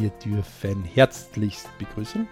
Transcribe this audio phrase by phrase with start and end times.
[0.00, 2.26] Wir dürfen herzlichst begrüßen.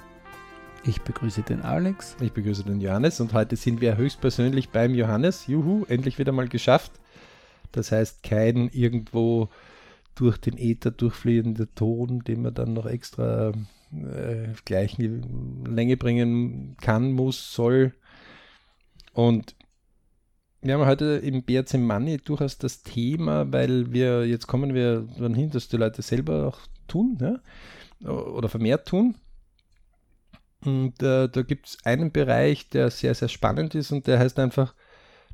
[0.87, 2.17] Ich begrüße den Alex.
[2.19, 5.47] Ich begrüße den Johannes und heute sind wir höchstpersönlich beim Johannes.
[5.49, 6.93] Juhu, endlich wieder mal geschafft.
[7.73, 9.51] Das heißt, kein irgendwo
[10.15, 13.53] durch den Äther durchfliehender Ton, den man dann noch extra
[13.93, 15.21] äh, gleiche
[15.67, 17.93] Länge bringen kann, muss, soll.
[19.13, 19.57] Und
[20.63, 25.35] wir haben heute im BRC Money durchaus das Thema, weil wir, jetzt kommen wir dann
[25.35, 29.17] hin, dass die Leute selber auch tun, ja, oder vermehrt tun.
[30.65, 34.39] Und äh, da gibt es einen Bereich, der sehr, sehr spannend ist und der heißt
[34.39, 34.75] einfach,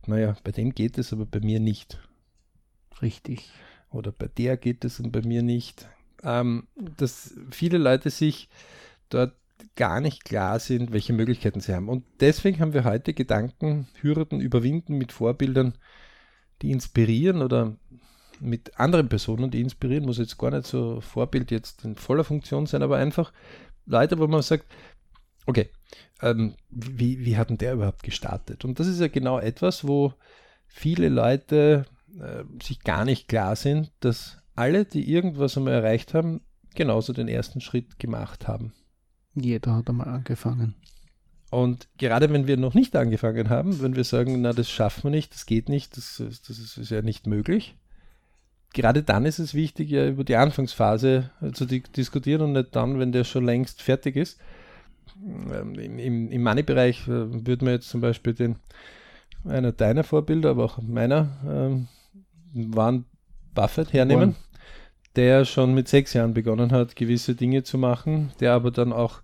[0.07, 1.98] naja, bei dem geht es, aber bei mir nicht.
[3.01, 3.51] Richtig.
[3.91, 5.89] Oder bei der geht es und bei mir nicht.
[6.23, 8.48] Ähm, dass viele Leute sich
[9.09, 9.34] dort
[9.77, 11.89] gar nicht klar sind, welche Möglichkeiten sie haben.
[11.89, 15.75] Und deswegen haben wir heute Gedanken, Hürden überwinden mit Vorbildern,
[16.62, 17.77] die inspirieren oder
[18.41, 22.67] mit anderen Personen, die inspirieren, muss jetzt gar nicht so Vorbild jetzt in voller Funktion
[22.67, 23.33] sein, aber einfach
[23.87, 24.67] Leute, wo man sagt,
[25.47, 25.69] okay,
[26.23, 28.65] ähm, wie, wie hat denn der überhaupt gestartet?
[28.65, 30.15] Und das ist ja genau etwas, wo
[30.67, 31.87] viele Leute
[32.19, 36.41] äh, sich gar nicht klar sind, dass alle, die irgendwas einmal erreicht haben,
[36.75, 38.73] genauso den ersten Schritt gemacht haben.
[39.35, 40.75] Jeder hat einmal angefangen.
[41.51, 45.11] Und gerade wenn wir noch nicht angefangen haben, wenn wir sagen, na, das schaffen wir
[45.11, 47.77] nicht, das geht nicht, das, das ist ja nicht möglich,
[48.75, 52.98] gerade dann ist es wichtig, ja über die Anfangsphase äh, zu diskutieren und nicht dann,
[52.98, 54.39] wenn der schon längst fertig ist.
[55.22, 58.56] Ähm, Im, im Money-Bereich äh, würde man jetzt zum Beispiel den,
[59.44, 61.89] einer deiner Vorbilder, aber auch meiner, ähm,
[62.53, 63.06] Warren
[63.55, 64.33] Buffett hernehmen.
[64.33, 64.44] Warren
[65.16, 69.20] der schon mit sechs Jahren begonnen hat, gewisse Dinge zu machen, der aber dann auch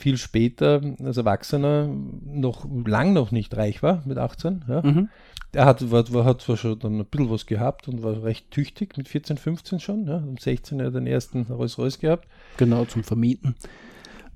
[0.00, 1.88] viel später als Erwachsener
[2.24, 4.64] noch lang noch nicht reich war, mit 18.
[4.66, 4.82] Ja.
[4.82, 5.08] Mhm.
[5.52, 8.50] Der hat, war, war, hat zwar schon dann ein bisschen was gehabt und war recht
[8.50, 10.06] tüchtig, mit 14, 15 schon.
[10.06, 10.16] Ja.
[10.16, 12.28] Um 16 hat er den ersten Rolls-Royce gehabt.
[12.56, 13.56] Genau, zum Vermieten.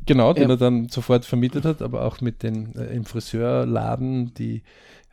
[0.06, 0.50] Genau, den ja.
[0.50, 4.62] er dann sofort vermietet hat, aber auch mit den äh, im Friseurladen, die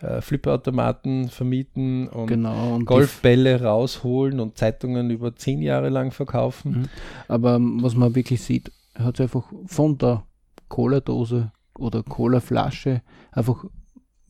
[0.01, 6.71] äh, Flipperautomaten vermieten und, genau, und Golfbälle rausholen und Zeitungen über zehn Jahre lang verkaufen.
[6.71, 6.89] Mhm.
[7.29, 10.23] Aber was man wirklich sieht, er hat einfach von der
[10.71, 13.01] Cola-Dose oder Cola-Flasche
[13.33, 13.65] einfach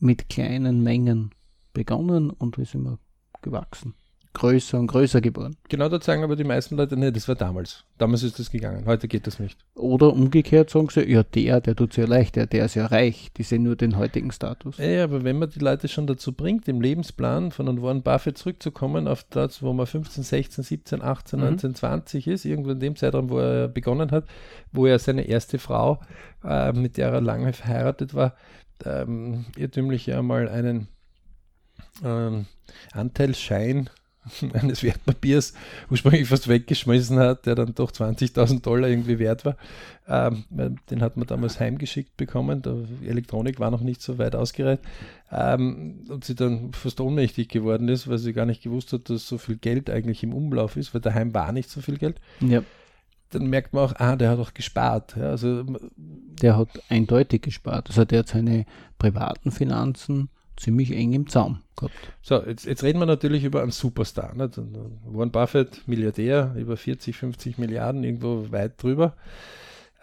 [0.00, 1.30] mit kleinen Mengen
[1.72, 2.98] begonnen und ist immer
[3.42, 3.94] gewachsen
[4.34, 5.56] größer und größer geworden.
[5.68, 7.84] Genau das sagen aber die meisten Leute, nee, das war damals.
[7.98, 9.58] Damals ist das gegangen, heute geht das nicht.
[9.74, 12.86] Oder umgekehrt sagen sie, ja, der, der tut es ja leicht, der, der ist ja
[12.86, 14.78] reich, die sehen nur den heutigen Status.
[14.78, 18.38] Ja, aber wenn man die Leute schon dazu bringt, im Lebensplan von einem Warren Buffett
[18.38, 21.46] zurückzukommen auf das, wo man 15, 16, 17, 18, mhm.
[21.46, 24.24] 19, 20 ist, irgendwo in dem Zeitraum, wo er begonnen hat,
[24.72, 26.00] wo er seine erste Frau,
[26.44, 28.34] äh, mit der er lange verheiratet war,
[28.84, 30.88] ähm, irrtümlich einmal einen
[32.04, 32.46] ähm,
[32.92, 33.90] Anteilsschein
[34.52, 35.52] eines Wertpapiers
[35.90, 39.56] ursprünglich fast weggeschmissen hat, der dann doch 20.000 Dollar irgendwie wert war.
[40.06, 40.44] Ähm,
[40.90, 42.62] den hat man damals heimgeschickt bekommen.
[42.62, 44.84] Die Elektronik war noch nicht so weit ausgereift.
[45.30, 49.26] Ähm, und sie dann fast ohnmächtig geworden ist, weil sie gar nicht gewusst hat, dass
[49.26, 52.20] so viel Geld eigentlich im Umlauf ist, weil daheim war nicht so viel Geld.
[52.40, 52.62] Ja.
[53.30, 55.16] Dann merkt man auch, ah, der hat auch gespart.
[55.16, 55.64] Ja, also,
[55.96, 57.88] der hat eindeutig gespart.
[57.88, 58.66] Also der hat seine
[58.98, 60.28] privaten Finanzen
[60.62, 61.94] ziemlich eng im Zaum gehabt.
[62.22, 64.34] So, jetzt, jetzt reden wir natürlich über einen Superstar.
[64.34, 64.58] Nicht?
[64.58, 69.16] Warren Buffett, Milliardär, über 40, 50 Milliarden, irgendwo weit drüber.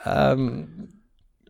[0.06, 0.90] Ähm,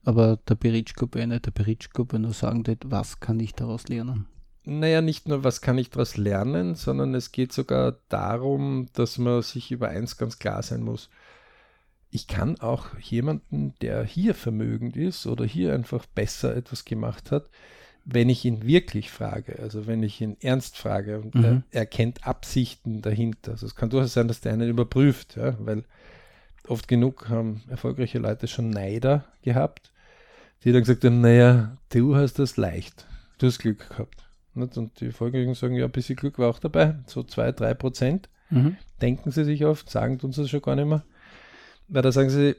[0.06, 4.28] Aber der Beritschko, einer der Beritschko, nur sagen wird, was kann ich daraus lernen?
[4.64, 9.42] Naja, nicht nur, was kann ich daraus lernen, sondern es geht sogar darum, dass man
[9.42, 11.10] sich über eins ganz klar sein muss.
[12.12, 17.50] Ich kann auch jemanden, der hier vermögend ist oder hier einfach besser etwas gemacht hat,
[18.06, 21.64] wenn ich ihn wirklich frage, also wenn ich ihn ernst frage und mhm.
[21.72, 23.52] er, kennt Absichten dahinter.
[23.52, 25.84] Also es kann durchaus sein, dass der einen überprüft, ja, weil
[26.68, 29.92] oft genug haben erfolgreiche Leute schon Neider gehabt,
[30.64, 33.06] die dann gesagt haben, naja, du hast das leicht,
[33.38, 34.26] du hast Glück gehabt.
[34.56, 38.30] Und die Erfolgreichen sagen, ja, ein bisschen Glück war auch dabei, so zwei, drei Prozent.
[38.50, 38.78] Mhm.
[39.02, 41.04] Denken sie sich oft, sagen uns das schon gar nicht mehr.
[41.88, 42.56] Weil da sagen sie,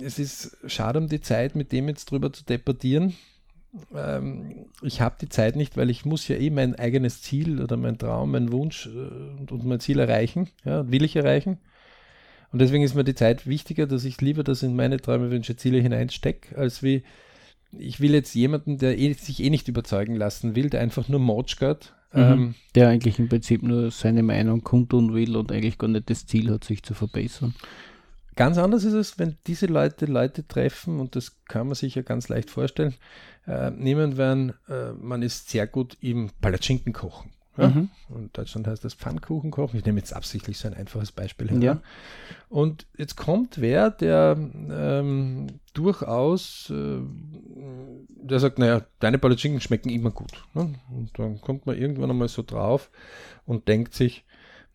[0.00, 3.14] es ist schade um die Zeit, mit dem jetzt drüber zu debattieren,
[3.94, 7.76] ähm, ich habe die Zeit nicht, weil ich muss ja eh mein eigenes Ziel oder
[7.76, 11.58] mein Traum, mein Wunsch äh, und, und mein Ziel erreichen, ja, will ich erreichen.
[12.52, 15.56] Und deswegen ist mir die Zeit wichtiger, dass ich lieber das in meine Träume, Wünsche,
[15.56, 17.02] Ziele hineinstecke, als wie
[17.78, 21.20] ich will jetzt jemanden, der eh, sich eh nicht überzeugen lassen will, der einfach nur
[21.20, 21.94] Motschgert.
[22.12, 22.22] Mhm.
[22.22, 26.26] Ähm, der eigentlich im Prinzip nur seine Meinung kundtun will und eigentlich gar nicht das
[26.26, 27.54] Ziel hat, sich zu verbessern.
[28.36, 32.02] Ganz anders ist es, wenn diese Leute Leute treffen, und das kann man sich ja
[32.02, 32.94] ganz leicht vorstellen.
[33.46, 37.32] Äh, nehmen wir an, äh, man ist sehr gut im Palatschinken kochen.
[37.56, 37.68] Ja?
[37.68, 37.88] Mhm.
[38.10, 39.78] In Deutschland heißt das Pfannkuchen kochen.
[39.78, 41.60] Ich nehme jetzt absichtlich so ein einfaches Beispiel her.
[41.60, 41.80] Ja.
[42.50, 46.98] Und jetzt kommt wer, der ähm, durchaus, äh,
[48.08, 50.44] der sagt, naja, deine Palatschinken schmecken immer gut.
[50.54, 50.74] Ne?
[50.90, 52.90] Und dann kommt man irgendwann einmal so drauf
[53.46, 54.24] und denkt sich,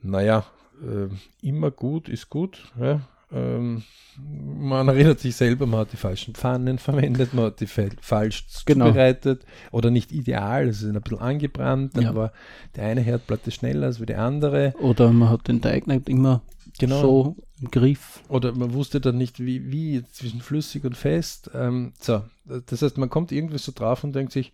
[0.01, 0.45] naja,
[0.81, 1.09] äh,
[1.47, 2.71] immer gut ist gut.
[2.79, 3.01] Ja?
[3.31, 3.83] Ähm,
[4.17, 8.87] man erinnert sich selber, man hat die falschen Pfannen verwendet, man hat die falsch genau.
[8.87, 12.15] zubereitet oder nicht ideal, es ist ein bisschen angebrannt, dann ja.
[12.15, 12.33] war
[12.75, 14.73] der eine Herdplatte schneller als der andere.
[14.79, 16.41] Oder man hat den Teig nicht immer
[16.77, 17.01] genau.
[17.01, 18.21] so im Griff.
[18.27, 21.49] Oder man wusste dann nicht, wie, wie zwischen flüssig und fest.
[21.53, 24.51] Ähm, so, das heißt, man kommt irgendwie so drauf und denkt sich,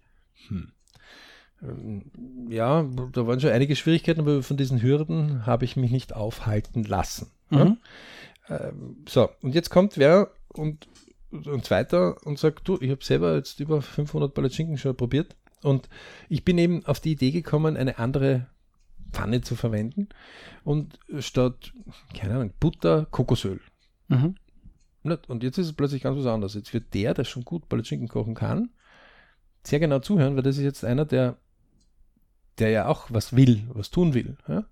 [0.47, 0.71] hm,
[1.63, 2.03] ähm,
[2.50, 6.83] ja, da waren schon einige Schwierigkeiten, aber von diesen Hürden habe ich mich nicht aufhalten
[6.83, 7.31] lassen.
[7.50, 7.57] Mhm.
[7.57, 7.77] Ja?
[8.50, 10.88] Ähm, so, und jetzt kommt wer und
[11.32, 15.90] ein zweiter und sagt, du, ich habe selber jetzt über 500 Palatschinken schon probiert und
[16.30, 18.48] ich bin eben auf die Idee gekommen, eine andere
[19.12, 20.10] Pfanne zu verwenden
[20.64, 21.74] und statt,
[22.16, 23.60] keine Ahnung, Butter, Kokosöl.
[24.08, 24.36] Mhm.
[25.04, 26.54] Und jetzt ist es plötzlich ganz was anderes.
[26.54, 28.72] Jetzt wird der, der schon gut Palatschinken kochen kann,
[29.64, 31.38] sehr genau zuhören, weil das ist jetzt einer, der,
[32.60, 34.38] der ja auch was will, was tun will.
[34.48, 34.66] Ja?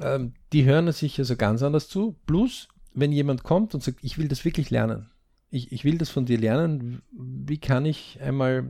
[0.00, 2.16] Ähm, die hören sich also ganz anders zu.
[2.26, 5.10] Plus, wenn jemand kommt und sagt, ich will das wirklich lernen,
[5.50, 8.64] ich, ich will das von dir lernen, wie kann ich einmal,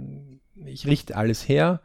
[0.64, 1.80] ich richte alles her,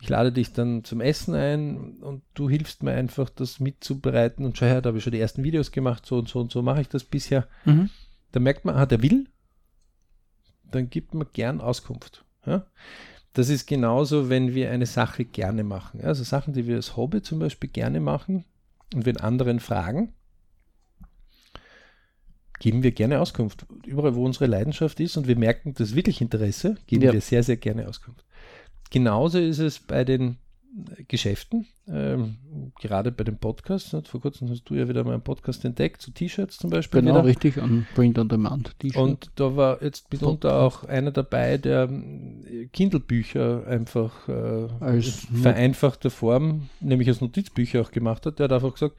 [0.00, 4.56] ich lade dich dann zum Essen ein und du hilfst mir einfach, das mitzubereiten und
[4.56, 6.62] schau her, da habe ich schon die ersten Videos gemacht, so und so und so
[6.62, 7.48] mache ich das bisher.
[7.64, 7.90] Mhm.
[8.32, 9.26] Da merkt man, ah, der will,
[10.70, 12.24] dann gibt man gern Auskunft.
[12.46, 12.66] Ja?
[13.32, 16.00] Das ist genauso, wenn wir eine Sache gerne machen.
[16.02, 18.44] Also Sachen, die wir als Hobby zum Beispiel gerne machen,
[18.94, 20.12] und wenn anderen fragen,
[22.58, 23.66] geben wir gerne Auskunft.
[23.86, 27.12] Überall, wo unsere Leidenschaft ist und wir merken, das wirklich Interesse, geben ja.
[27.12, 28.24] wir sehr, sehr gerne Auskunft.
[28.90, 30.38] Genauso ist es bei den
[31.08, 32.36] Geschäften, ähm,
[32.80, 33.96] gerade bei dem Podcast.
[34.06, 37.00] Vor kurzem hast du ja wieder mal einen Podcast entdeckt, zu T-Shirts zum Beispiel.
[37.00, 37.24] Genau, wieder.
[37.24, 39.02] richtig, an Print on Demand T-Shirt.
[39.02, 46.10] Und da war jetzt mitunter auch einer dabei, der ähm, Kindle-Bücher einfach äh, als vereinfachter
[46.10, 48.38] Form, nämlich als Notizbücher auch gemacht hat.
[48.38, 48.96] Der hat einfach gesagt,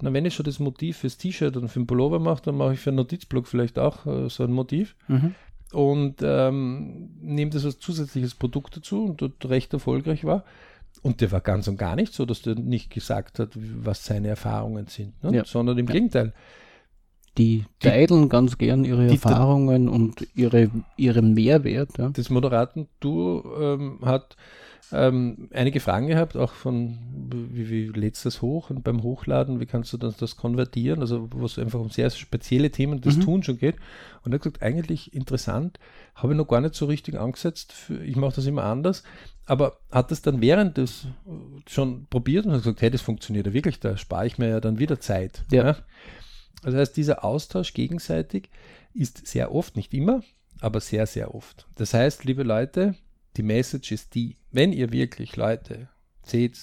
[0.00, 2.74] na wenn ich schon das Motiv fürs T-Shirt und für den Pullover mache, dann mache
[2.74, 4.96] ich für einen Notizblock vielleicht auch äh, so ein Motiv.
[5.08, 5.34] Mhm
[5.72, 10.44] und ähm, nehme das als zusätzliches Produkt dazu und dort recht erfolgreich war.
[11.02, 14.28] Und der war ganz und gar nicht so, dass der nicht gesagt hat, was seine
[14.28, 15.36] Erfahrungen sind, ne?
[15.36, 15.44] ja.
[15.44, 15.92] sondern im ja.
[15.92, 16.32] Gegenteil.
[17.38, 21.96] Die teilen ganz gern ihre Erfahrungen und ihre, ihren Mehrwert.
[21.96, 22.10] Ja.
[22.10, 24.36] Das Moderaten du ähm, hat
[24.90, 26.98] ähm, einige Fragen gehabt, auch von
[27.30, 31.28] wie, wie lädst das hoch und beim Hochladen, wie kannst du das, das konvertieren, also
[31.30, 33.20] wo es einfach um sehr spezielle Themen das mhm.
[33.20, 33.76] Tun schon geht.
[34.22, 35.78] Und er hat gesagt, eigentlich interessant,
[36.14, 39.02] habe ich noch gar nicht so richtig angesetzt, für, ich mache das immer anders,
[39.46, 41.06] aber hat das dann während des
[41.66, 44.60] schon probiert und hat gesagt, hey, das funktioniert ja wirklich, da spare ich mir ja
[44.60, 45.44] dann wieder Zeit.
[45.50, 45.64] Ja.
[45.64, 45.76] ja.
[46.62, 48.50] Das heißt, dieser Austausch gegenseitig
[48.94, 50.22] ist sehr oft, nicht immer,
[50.60, 51.66] aber sehr, sehr oft.
[51.76, 52.94] Das heißt, liebe Leute,
[53.36, 55.88] die Message ist die, wenn ihr wirklich Leute
[56.22, 56.58] seht,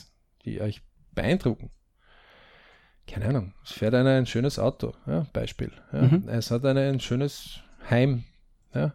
[0.45, 0.81] die euch
[1.13, 1.71] beeindrucken,
[3.07, 5.71] keine Ahnung, es fährt einer ein schönes Auto, ja, Beispiel.
[5.91, 6.29] Ja, mhm.
[6.29, 8.23] Es hat einer ein schönes Heim,
[8.73, 8.93] ja,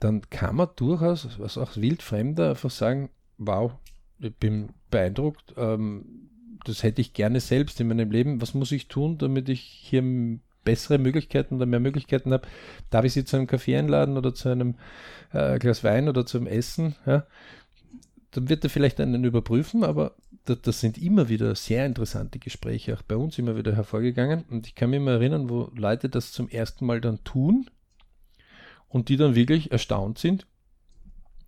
[0.00, 3.72] dann kann man durchaus, was auch Wildfremder, einfach sagen, wow,
[4.18, 6.28] ich bin beeindruckt, ähm,
[6.64, 8.40] das hätte ich gerne selbst in meinem Leben.
[8.40, 10.02] Was muss ich tun, damit ich hier
[10.68, 12.46] bessere Möglichkeiten oder mehr Möglichkeiten habe?
[12.90, 14.74] Darf ich sie zu einem Kaffee einladen oder zu einem
[15.32, 16.94] äh, Glas Wein oder zum Essen?
[17.06, 17.26] Ja?
[18.32, 22.94] Dann wird er vielleicht einen überprüfen, aber das, das, sind immer wieder sehr interessante Gespräche,
[22.94, 24.44] auch bei uns immer wieder hervorgegangen.
[24.50, 27.70] Und ich kann mich mal erinnern, wo Leute das zum ersten Mal dann tun
[28.88, 30.46] und die dann wirklich erstaunt sind,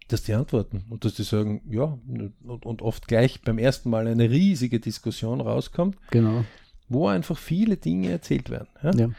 [0.09, 1.99] dass die antworten und dass die sagen, ja,
[2.43, 6.45] und, und oft gleich beim ersten Mal eine riesige Diskussion rauskommt, genau.
[6.90, 8.68] Wo einfach viele Dinge erzählt werden.
[8.82, 8.90] Ja?
[8.92, 9.11] Ja.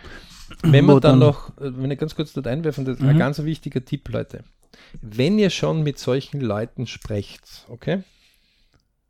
[0.61, 3.09] Wenn man dann, dann, noch, wenn ich ganz kurz dort einwerfen, das ist mhm.
[3.09, 4.43] ein ganz wichtiger Tipp, Leute.
[5.01, 8.03] Wenn ihr schon mit solchen Leuten sprecht, okay?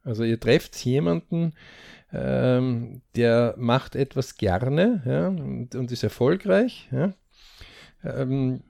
[0.03, 1.53] Also ihr trefft jemanden,
[2.13, 7.13] ähm, der macht etwas gerne ja, und, und ist erfolgreich, ja.
[8.03, 8.62] Ähm,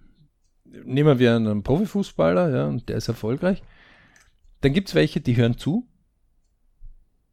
[0.64, 3.62] nehmen wir einen Profifußballer, ja, und der ist erfolgreich.
[4.62, 5.88] Dann gibt es welche, die hören zu.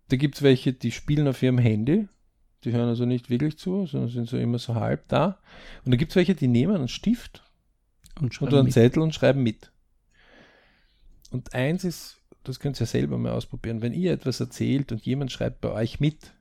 [0.09, 2.09] Da gibt es welche, die spielen auf ihrem Handy.
[2.65, 5.39] Die hören also nicht wirklich zu, sondern sind so immer so halb da.
[5.85, 7.45] Und dann gibt es welche, die nehmen einen Stift
[8.21, 8.75] und oder einen mit.
[8.75, 9.71] Zettel und schreiben mit.
[11.31, 15.05] Und eins ist, das könnt ihr ja selber mal ausprobieren, wenn ihr etwas erzählt und
[15.05, 16.33] jemand schreibt bei euch mit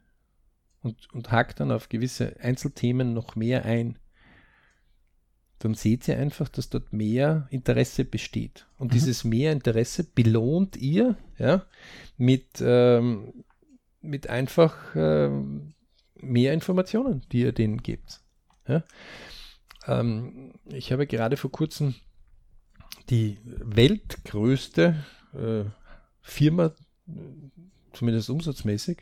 [0.81, 3.99] und, und hakt dann auf gewisse Einzelthemen noch mehr ein,
[5.59, 8.67] dann seht ihr einfach, dass dort mehr Interesse besteht.
[8.77, 8.93] Und Mhm.
[8.93, 11.65] dieses mehr Interesse belohnt ihr ja,
[12.17, 13.43] mit, ähm,
[14.01, 15.73] mit einfach ähm,
[16.21, 18.21] mehr Informationen, die ihr denen gebt.
[18.67, 18.83] Ja?
[19.87, 21.95] Ähm, ich habe gerade vor kurzem
[23.09, 24.95] die weltgrößte
[25.33, 25.63] äh,
[26.21, 27.11] Firma, äh,
[27.93, 28.99] zumindest umsatzmäßig,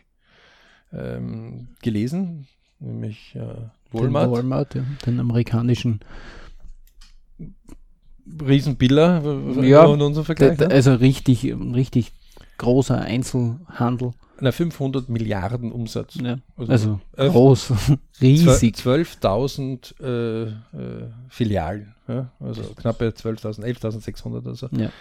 [0.93, 2.47] ähm, gelesen,
[2.79, 4.31] nämlich äh, Den Walmart.
[4.31, 5.99] Walmart, ja, den amerikanischen.
[8.41, 9.21] Riesenbiller
[9.61, 10.57] Ja, und unser Vergleich.
[10.57, 10.71] Ne?
[10.71, 12.11] also richtig, richtig
[12.57, 14.13] großer Einzelhandel.
[14.39, 16.15] Na, 500 Milliarden Umsatz.
[16.15, 16.39] Ja.
[16.57, 17.73] Also, Also äh, groß,
[18.21, 18.75] riesig.
[18.75, 21.95] 12.000 äh, äh, Filialen.
[22.07, 22.31] Ja?
[22.39, 24.69] Also knappe 12.000, 11.600 oder so.
[24.71, 24.91] Ja.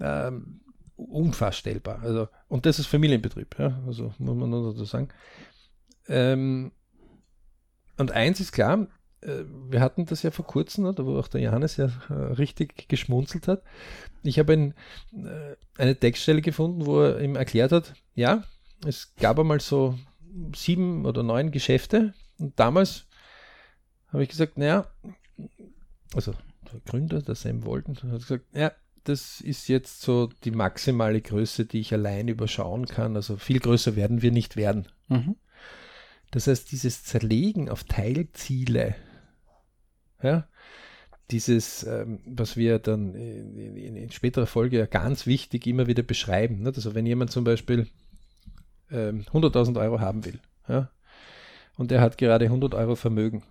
[0.00, 0.60] Ähm,
[0.96, 2.00] unvorstellbar.
[2.02, 3.56] Also, und das ist Familienbetrieb.
[3.58, 3.80] Ja?
[3.86, 5.08] Also muss man nur dazu sagen.
[6.08, 6.72] Ähm,
[7.96, 8.88] und eins ist klar,
[9.20, 12.88] äh, wir hatten das ja vor kurzem, da wo auch der Johannes ja äh, richtig
[12.88, 13.62] geschmunzelt hat.
[14.22, 14.74] Ich habe ein,
[15.12, 18.42] äh, eine Textstelle gefunden, wo er ihm erklärt hat, ja,
[18.84, 19.98] es gab einmal so
[20.54, 23.06] sieben oder neun Geschäfte und damals
[24.08, 24.86] habe ich gesagt, naja,
[26.14, 26.34] also
[26.72, 28.72] der Gründer, der Sam Walton, hat gesagt, ja,
[29.04, 33.16] das ist jetzt so die maximale Größe, die ich allein überschauen kann.
[33.16, 34.88] Also viel größer werden wir nicht werden.
[35.08, 35.36] Mhm.
[36.30, 38.94] Das heißt, dieses Zerlegen auf Teilziele,
[40.22, 40.46] ja,
[41.30, 46.02] dieses, ähm, was wir dann in, in, in späterer Folge ja ganz wichtig immer wieder
[46.02, 46.62] beschreiben.
[46.62, 46.76] Nicht?
[46.76, 47.88] Also wenn jemand zum Beispiel
[48.90, 50.90] ähm, 100.000 Euro haben will, ja,
[51.76, 53.42] und er hat gerade 100 Euro Vermögen,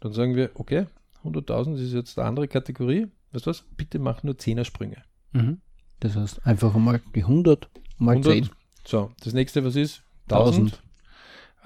[0.00, 0.86] dann sagen wir, okay,
[1.24, 3.08] 100.000 ist jetzt eine andere Kategorie.
[3.32, 3.64] Weißt du was?
[3.76, 5.02] Bitte mach nur 10er Sprünge.
[5.32, 5.60] Mhm.
[6.00, 8.32] Das heißt, einfach einmal die 100 mal 100.
[8.32, 8.50] 10.
[8.86, 10.02] So, das nächste, was ist?
[10.28, 10.82] 1000.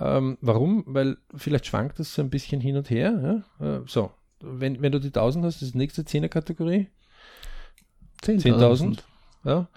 [0.00, 0.84] Ähm, warum?
[0.86, 3.42] Weil vielleicht schwankt das so ein bisschen hin und her.
[3.60, 3.78] Ja?
[3.78, 6.88] Äh, so, wenn, wenn du die 1000 hast, ist die nächste 10er Kategorie
[8.22, 8.98] 10.000.
[9.44, 9.68] Ja?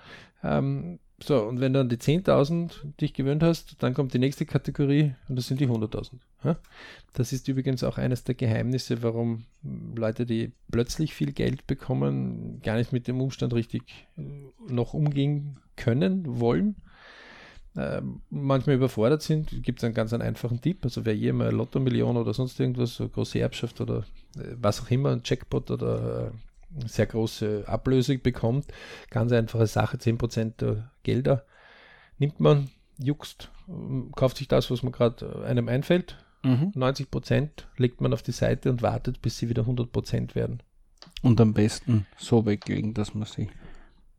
[0.44, 4.46] Ähm, so, und wenn du an die 10.000 dich gewöhnt hast, dann kommt die nächste
[4.46, 6.14] Kategorie und das sind die 100.000.
[6.44, 6.58] Ja?
[7.14, 9.46] Das ist übrigens auch eines der Geheimnisse, warum
[9.96, 13.84] Leute, die plötzlich viel Geld bekommen, gar nicht mit dem Umstand richtig
[14.18, 14.22] äh,
[14.68, 16.76] noch umgehen können, wollen.
[17.76, 20.80] Äh, manchmal überfordert sind, gibt es einen ganz einfachen Tipp.
[20.84, 24.00] Also wer jemals Lotto-Million oder sonst irgendwas, so große Erbschaft oder
[24.36, 28.66] äh, was auch immer, ein Jackpot oder äh, sehr große Ablöse bekommt,
[29.10, 31.46] ganz einfache Sache, 10% der Gelder
[32.18, 33.50] nimmt man, juckst,
[34.16, 36.72] kauft sich das, was man gerade einem einfällt, Mhm.
[36.76, 40.64] 90% legt man auf die Seite und wartet, bis sie wieder 100% werden.
[41.22, 43.48] Und am besten so weglegen, dass man sie.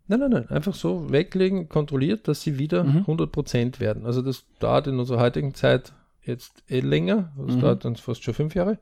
[0.06, 3.06] Nein, nein, nein, einfach so weglegen, kontrolliert, dass sie wieder Mhm.
[3.06, 4.06] 100% werden.
[4.06, 7.60] Also das dauert in unserer heutigen Zeit jetzt eh länger, das Mhm.
[7.60, 8.78] dauert dann fast schon fünf Jahre.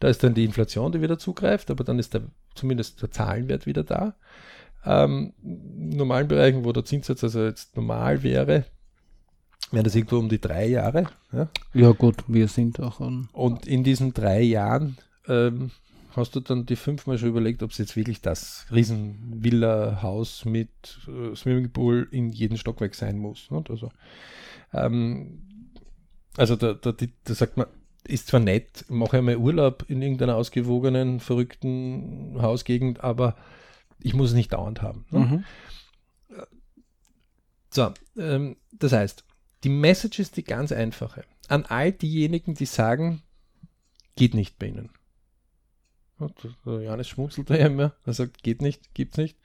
[0.00, 2.22] Da ist dann die Inflation, die wieder zugreift, aber dann ist der,
[2.54, 4.14] zumindest der Zahlenwert wieder da.
[4.84, 8.64] Ähm, normalen Bereichen, wo der Zinssatz also jetzt normal wäre,
[9.70, 11.06] wäre das irgendwo um die drei Jahre.
[11.32, 11.48] Ja?
[11.72, 13.28] Ja, gut, wir sind auch an.
[13.32, 14.98] Und in diesen drei Jahren
[15.28, 15.70] ähm,
[16.16, 20.70] hast du dann die fünfmal schon überlegt, ob es jetzt wirklich das Riesen-Villa-Haus mit
[21.06, 23.50] äh, Swimmingpool in jedem Stockwerk sein muss.
[23.50, 23.70] Nicht?
[23.70, 23.90] Also,
[24.72, 25.42] ähm,
[26.36, 27.66] also da, da, da sagt man,
[28.06, 33.36] ist zwar nett, mache einmal Urlaub in irgendeiner ausgewogenen, verrückten Hausgegend, aber
[34.04, 35.06] ich muss es nicht dauernd haben.
[35.10, 35.18] Ne?
[35.18, 35.44] Mhm.
[37.70, 39.24] So, ähm, das heißt,
[39.64, 41.24] die Message ist die ganz einfache.
[41.48, 43.22] An all diejenigen, die sagen,
[44.16, 44.90] geht nicht bei ihnen.
[46.18, 47.94] Und Johannes schmunzelt da ja immer.
[48.04, 49.36] Er sagt, geht nicht, gibt's nicht.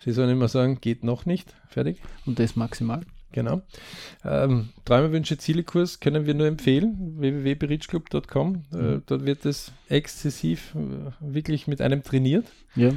[0.00, 1.54] Sie sollen immer sagen, geht noch nicht.
[1.68, 2.00] Fertig.
[2.24, 3.04] Und das maximal.
[3.32, 3.62] Genau.
[4.24, 7.16] Ähm, Träume, Wünsche, Ziele-Kurs können wir nur empfehlen.
[7.18, 8.62] www.berichclub.com.
[8.72, 12.46] Äh, dort wird es exzessiv äh, wirklich mit einem trainiert.
[12.74, 12.92] Ja.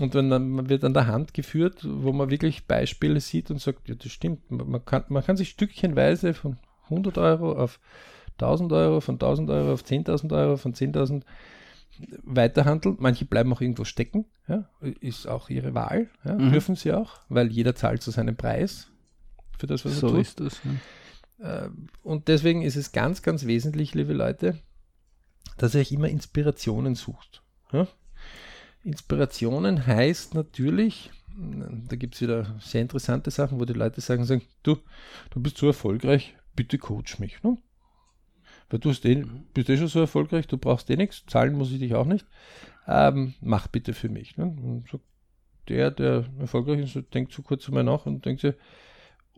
[0.00, 3.60] Und wenn dann, man wird an der Hand geführt, wo man wirklich Beispiele sieht und
[3.60, 4.50] sagt, ja, das stimmt.
[4.50, 7.78] Man man kann, man kann sich stückchenweise von 100 Euro auf
[8.38, 11.22] 1000 Euro, von 1000 Euro auf 10.000 Euro, von 10.000
[12.24, 12.96] weiterhandeln.
[12.98, 14.24] Manche bleiben auch irgendwo stecken.
[14.48, 14.68] Ja,
[15.00, 16.08] ist auch ihre Wahl.
[16.24, 16.50] Ja, Mhm.
[16.50, 18.90] Dürfen sie auch, weil jeder zahlt zu seinem Preis
[19.58, 20.20] für das, was er So tut.
[20.20, 20.60] ist das.
[21.38, 21.64] Ja.
[21.64, 21.70] Äh,
[22.02, 24.58] Und deswegen ist es ganz, ganz wesentlich, liebe Leute,
[25.58, 27.42] dass ihr euch immer Inspirationen sucht.
[27.72, 27.86] Ja?
[28.82, 31.10] Inspirationen heißt natürlich,
[31.88, 34.76] da gibt es wieder sehr interessante Sachen, wo die Leute sagen, sagen du,
[35.30, 37.42] du bist so erfolgreich, bitte coach mich.
[37.42, 37.58] Ne?
[38.70, 41.72] Weil du hast eh, bist eh schon so erfolgreich, du brauchst eh nichts, zahlen muss
[41.72, 42.26] ich dich auch nicht.
[42.86, 44.36] Ähm, mach bitte für mich.
[44.36, 44.44] Ne?
[44.44, 45.00] Und so
[45.68, 48.54] der, der erfolgreich ist, so denkt so kurz einmal nach und denkt sich,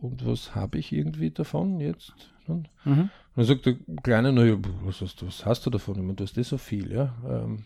[0.01, 2.13] und was habe ich irgendwie davon jetzt?
[2.47, 2.63] Ne?
[2.85, 2.99] Mhm.
[3.01, 5.95] Und dann sagt der Kleine, naja, was hast, du- was hast du davon?
[5.95, 7.15] Ich meine, du hast eh so viel, ja.
[7.27, 7.65] Ähm,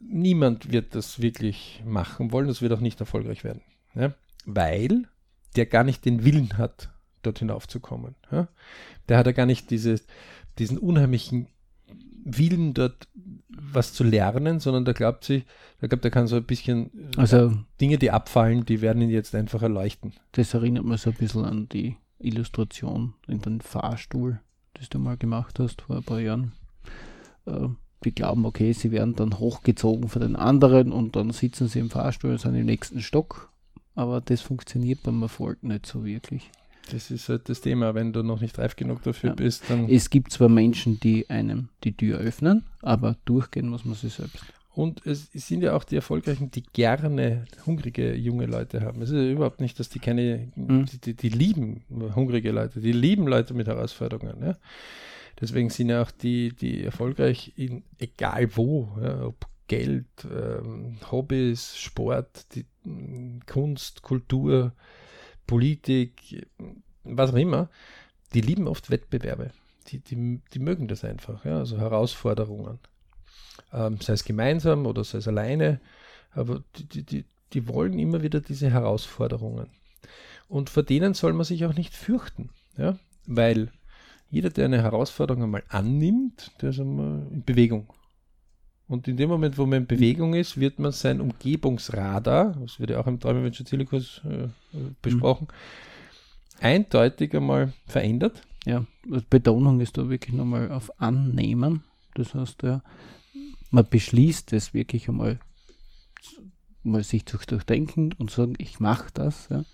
[0.00, 3.62] niemand wird das wirklich machen wollen, das wird auch nicht erfolgreich werden.
[3.94, 4.14] Ja?
[4.44, 5.08] Weil
[5.56, 6.90] der gar nicht den Willen hat,
[7.22, 8.14] dort hinaufzukommen.
[8.30, 8.48] Ja?
[9.08, 10.06] Der hat ja gar nicht dieses,
[10.58, 11.48] diesen unheimlichen
[12.24, 13.08] Willen, dort
[13.48, 15.44] was zu lernen, sondern der glaubt sich,
[15.80, 19.34] der glaubt, der kann so ein bisschen Also Dinge, die abfallen, die werden ihn jetzt
[19.34, 20.14] einfach erleuchten.
[20.32, 24.40] das erinnert mich so ein bisschen an die Illustration in den Fahrstuhl,
[24.74, 26.52] das du mal gemacht hast vor ein paar Jahren.
[27.46, 27.68] Äh,
[28.04, 31.90] Die glauben, okay, sie werden dann hochgezogen von den anderen und dann sitzen sie im
[31.90, 33.52] Fahrstuhl und sind im nächsten Stock.
[33.94, 36.50] Aber das funktioniert beim Erfolg nicht so wirklich.
[36.90, 37.94] Das ist halt das Thema.
[37.94, 39.34] Wenn du noch nicht reif genug dafür Ja.
[39.34, 39.88] bist, dann.
[39.88, 44.44] Es gibt zwar Menschen, die einem die Tür öffnen, aber durchgehen muss man sie selbst.
[44.72, 49.00] Und es sind ja auch die Erfolgreichen, die gerne hungrige junge Leute haben.
[49.00, 50.84] Es ist ja überhaupt nicht, dass die keine, Mhm.
[50.84, 51.82] die, die, die lieben
[52.14, 54.36] hungrige Leute, die lieben Leute mit Herausforderungen.
[54.42, 54.56] Ja?
[55.40, 61.76] Deswegen sind ja auch die, die erfolgreich in egal wo, ja, ob Geld, ähm, Hobbys,
[61.76, 64.72] Sport, die, m, Kunst, Kultur,
[65.46, 66.46] Politik,
[67.04, 67.68] was auch immer,
[68.34, 69.50] die lieben oft Wettbewerbe.
[69.88, 71.58] Die, die, die mögen das einfach, ja?
[71.58, 72.80] also Herausforderungen
[73.72, 75.80] ähm, sei es gemeinsam oder sei es alleine,
[76.32, 79.68] aber die, die, die, wollen immer wieder diese Herausforderungen.
[80.48, 82.98] Und vor denen soll man sich auch nicht fürchten, ja?
[83.26, 83.70] weil
[84.30, 87.88] jeder, der eine Herausforderung einmal annimmt, der ist einmal in Bewegung.
[88.88, 92.90] Und in dem Moment, wo man in Bewegung ist, wird man sein Umgebungsradar, das wird
[92.90, 94.48] ja auch im Träumerwünsche Zielkurs äh,
[95.02, 95.48] besprochen,
[96.60, 98.42] eindeutig einmal verändert.
[98.64, 98.84] Ja,
[99.28, 101.82] Betonung ist da wirklich nochmal auf Annehmen.
[102.14, 102.82] Das heißt, ja,
[103.70, 105.38] man beschließt es wirklich einmal,
[106.82, 109.48] mal sich durchdenken und sagen, ich mache das.
[109.50, 109.64] Ja.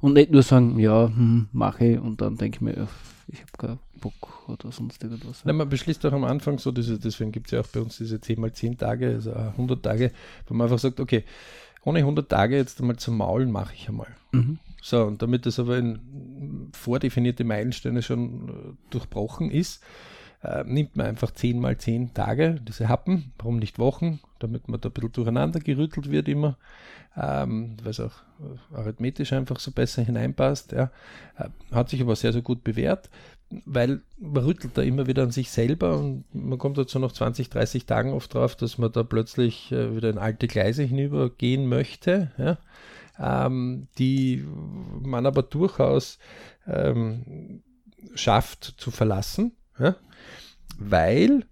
[0.00, 2.88] Und nicht nur sagen, ja, hm, mache ich und dann denke ich mir,
[3.28, 5.44] ich habe keinen Bock oder sonst irgendwas.
[5.44, 7.98] Nein, man beschließt auch am Anfang so, diese, deswegen gibt es ja auch bei uns
[7.98, 10.12] diese 10 mal 10 Tage, also auch 100 Tage,
[10.46, 11.24] wo man einfach sagt, okay,
[11.84, 14.08] ohne 100 Tage jetzt einmal zum Maulen mache ich einmal.
[14.32, 14.58] Mhm.
[14.82, 18.52] So, und damit das aber in vordefinierte Meilensteine schon äh,
[18.90, 19.82] durchbrochen ist,
[20.42, 24.80] äh, nimmt man einfach 10 mal 10 Tage, diese Happen, warum nicht Wochen, damit man
[24.80, 26.56] da ein bisschen durcheinander gerüttelt wird immer,
[27.16, 28.12] ähm, weil es auch
[28.72, 30.72] arithmetisch einfach so besser hineinpasst.
[30.72, 30.90] Ja.
[31.36, 33.10] Äh, hat sich aber sehr, sehr gut bewährt,
[33.64, 37.50] weil man rüttelt da immer wieder an sich selber und man kommt dazu nach 20,
[37.50, 42.30] 30 Tagen oft drauf, dass man da plötzlich äh, wieder in alte Gleise hinübergehen möchte.
[42.38, 42.58] Ja
[43.20, 44.44] ähm, die
[45.02, 46.18] man aber durchaus
[46.66, 47.62] ähm,
[48.14, 49.96] schafft zu verlassen, ja?
[50.78, 51.44] weil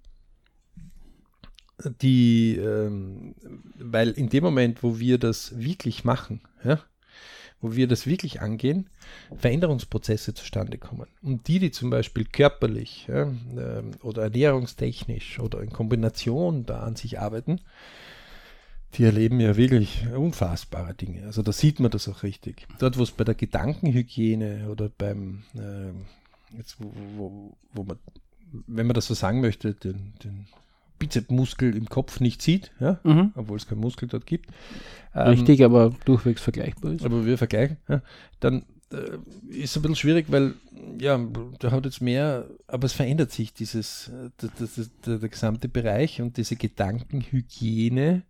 [1.85, 3.35] die, ähm,
[3.79, 6.81] weil in dem Moment, wo wir das wirklich machen, ja,
[7.61, 8.89] wo wir das wirklich angehen,
[9.37, 11.07] Veränderungsprozesse zustande kommen.
[11.23, 16.97] Und die, die zum Beispiel körperlich ja, ähm, oder ernährungstechnisch oder in Kombination da an
[16.97, 17.61] sich arbeiten,
[18.95, 21.27] die erleben ja wirklich unfassbare Dinge.
[21.27, 22.67] Also da sieht man das auch richtig.
[22.79, 27.99] Dort, wo es bei der Gedankenhygiene oder beim, äh, jetzt wo, wo, wo man,
[28.67, 30.47] wenn man das so sagen möchte, den, den
[30.99, 33.33] Bizepsmuskel im Kopf nicht sieht, ja, Mhm.
[33.35, 34.51] obwohl es keinen Muskel dort gibt.
[35.15, 37.05] Ähm, Richtig, aber durchwegs vergleichbar ist.
[37.05, 38.03] aber wir vergleichen, ja,
[38.41, 39.19] dann äh,
[39.51, 40.55] ist es ein bisschen schwierig, weil
[41.01, 41.19] ja,
[41.63, 45.29] der hat jetzt mehr, aber es verändert sich dieses, äh, das, das, das, der, der
[45.29, 48.23] gesamte Bereich und diese Gedankenhygiene,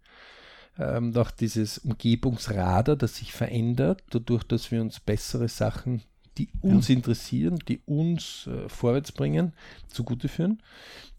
[0.78, 6.02] ähm, auch dieses Umgebungsradar, das sich verändert, dadurch, dass wir uns bessere Sachen,
[6.38, 9.52] die uns interessieren, die uns äh, vorwärts bringen,
[9.88, 10.62] zugute führen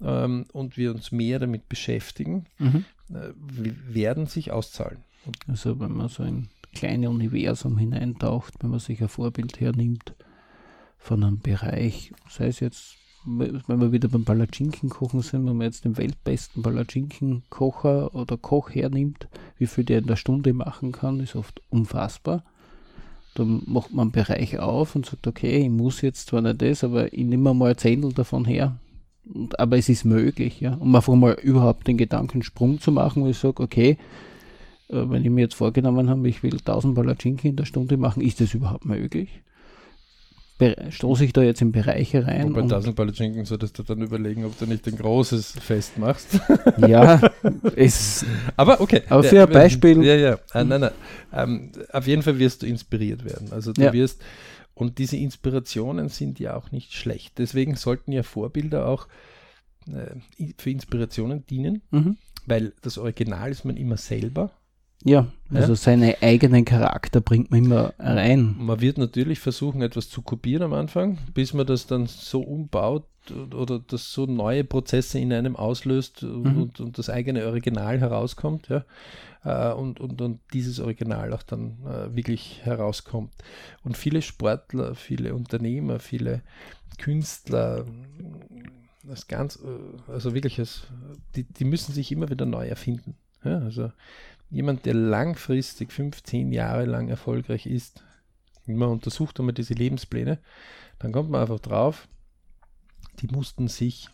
[0.02, 2.86] ähm, und wir uns mehr damit beschäftigen, Mhm.
[3.14, 3.34] äh,
[3.88, 5.00] werden sich auszahlen.
[5.48, 10.14] Also wenn man so ein kleines Universum hineintaucht, wenn man sich ein Vorbild hernimmt
[10.98, 15.66] von einem Bereich, sei es jetzt, wenn wir wieder beim Palatschinken kochen sind, wenn man
[15.66, 19.28] jetzt den weltbesten Palatschinken-Kocher oder Koch hernimmt,
[19.58, 22.44] wie viel der in der Stunde machen kann, ist oft unfassbar.
[23.40, 26.84] Dann macht man einen Bereich auf und sagt, okay, ich muss jetzt zwar nicht das,
[26.84, 28.76] aber ich nehme mal ein Zehntel davon her.
[29.34, 30.74] Und, aber es ist möglich, ja.
[30.74, 33.98] Um einfach mal überhaupt den Gedankensprung zu machen, wo ich sage, okay,
[34.90, 38.22] äh, wenn ich mir jetzt vorgenommen habe, ich will 1000 Palatschinken in der Stunde machen,
[38.22, 39.30] ist das überhaupt möglich?
[40.90, 42.50] Stoße ich da jetzt in Bereiche rein?
[42.50, 46.40] Wobei 1000 Palatschinken solltest du dann überlegen, ob du nicht ein großes Fest machst.
[46.88, 47.22] ja,
[47.76, 48.26] es,
[48.58, 49.04] Aber okay.
[49.10, 50.40] Aber Ja, für ein wir- Beispiel- Ja, ja.
[50.52, 50.92] Ah, nein, nein.
[51.34, 53.52] Ähm, auf jeden Fall wirst du inspiriert werden.
[53.52, 53.94] Also du Ja.
[53.94, 54.22] wirst,
[54.74, 57.38] und diese Inspirationen sind ja auch nicht schlecht.
[57.38, 59.08] Deswegen sollten ja Vorbilder auch
[59.88, 60.16] äh,
[60.58, 62.18] für Inspirationen dienen, mhm.
[62.46, 64.52] weil das Original ist man immer selber.
[65.06, 65.76] Ja, also ja?
[65.76, 68.56] seinen eigenen Charakter bringt man immer rein.
[68.60, 73.06] Man wird natürlich versuchen, etwas zu kopieren am Anfang, bis man das dann so umbaut
[73.54, 76.62] oder das so neue Prozesse in einem auslöst mhm.
[76.62, 78.84] und, und, das eigene Original herauskommt, ja.
[79.44, 83.32] Äh, und, und, und dieses Original auch dann äh, wirklich herauskommt.
[83.84, 86.42] Und viele Sportler, viele Unternehmer, viele
[86.98, 87.86] Künstler,
[89.04, 90.88] das ganz, äh, also wirklich, das,
[91.36, 93.16] die, die müssen sich immer wieder neu erfinden.
[93.44, 93.92] Ja, also
[94.50, 98.04] jemand, der langfristig 15 Jahre lang erfolgreich ist,
[98.66, 100.40] man untersucht einmal diese Lebenspläne,
[101.00, 102.08] dann kommt man einfach drauf,
[103.20, 104.10] die mussten sich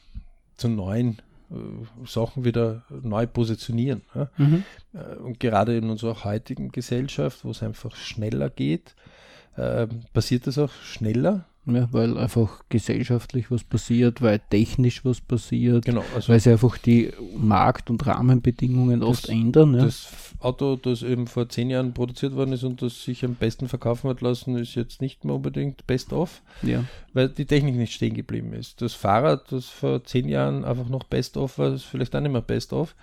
[0.55, 1.21] zu neuen
[1.51, 4.01] äh, Sachen wieder neu positionieren.
[4.13, 4.29] Ja?
[4.37, 4.63] Mhm.
[4.93, 8.95] Äh, und gerade in unserer heutigen Gesellschaft, wo es einfach schneller geht,
[9.55, 11.45] äh, passiert das auch schneller.
[11.67, 16.77] Ja, weil einfach gesellschaftlich was passiert, weil technisch was passiert, genau, also weil sich einfach
[16.77, 19.73] die Markt- und Rahmenbedingungen das, oft ändern.
[19.73, 19.85] Ja.
[19.85, 20.07] Das
[20.39, 24.09] Auto, das eben vor zehn Jahren produziert worden ist und das sich am besten verkaufen
[24.11, 26.83] hat lassen, ist jetzt nicht mehr unbedingt best of, ja.
[27.13, 28.81] weil die Technik nicht stehen geblieben ist.
[28.81, 32.31] Das Fahrrad, das vor zehn Jahren einfach noch best of war, ist vielleicht auch nicht
[32.31, 32.95] mehr best of.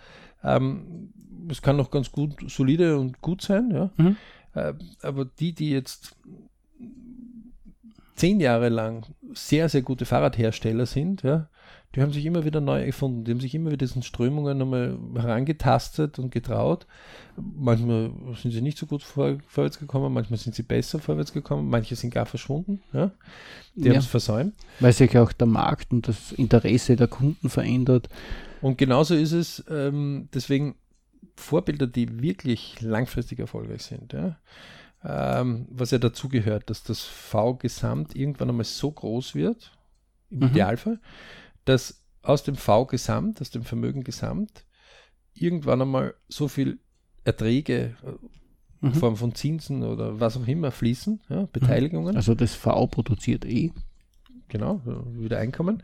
[0.44, 1.12] Ähm,
[1.50, 3.90] es kann noch ganz gut, solide und gut sein, ja.
[3.96, 4.16] Mhm.
[4.54, 6.14] Äh, aber die, die jetzt
[8.14, 11.48] zehn Jahre lang sehr, sehr gute Fahrradhersteller sind, ja,
[11.94, 13.24] die haben sich immer wieder neu erfunden.
[13.24, 16.86] Die haben sich immer wieder diesen Strömungen nochmal herangetastet und getraut.
[17.36, 21.68] Manchmal sind sie nicht so gut vor, vorwärts gekommen, manchmal sind sie besser vorwärts gekommen,
[21.68, 22.80] manche sind gar verschwunden.
[22.94, 23.10] Ja?
[23.74, 23.92] Die ja.
[23.92, 24.54] haben es versäumt.
[24.80, 28.08] Weil sich auch der Markt und das Interesse der Kunden verändert.
[28.62, 30.76] Und genauso ist es, ähm, deswegen
[31.36, 34.14] Vorbilder, die wirklich langfristig erfolgreich sind.
[34.14, 34.38] Ja?
[35.04, 39.76] Ähm, was ja dazu gehört, dass das V-Gesamt irgendwann einmal so groß wird,
[40.30, 40.46] im mhm.
[40.46, 41.00] Idealfall,
[41.64, 44.64] dass aus dem V-Gesamt, aus dem Vermögen Gesamt,
[45.34, 46.78] irgendwann einmal so viel
[47.24, 48.10] Erträge äh,
[48.80, 48.88] mhm.
[48.88, 52.16] in Form von Zinsen oder was auch immer fließen, ja, Beteiligungen.
[52.16, 53.72] Also das V produziert eh.
[54.52, 55.82] Genau, wieder Einkommen.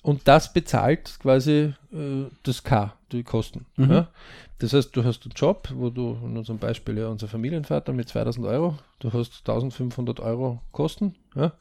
[0.00, 3.66] Und das bezahlt quasi äh, das K, die Kosten.
[3.76, 3.90] Mhm.
[3.90, 4.08] Ja?
[4.58, 8.08] Das heißt, du hast einen Job, wo du, in unserem Beispiel ja unser Familienvater mit
[8.08, 11.52] 2000 Euro, du hast 1500 Euro Kosten, ja?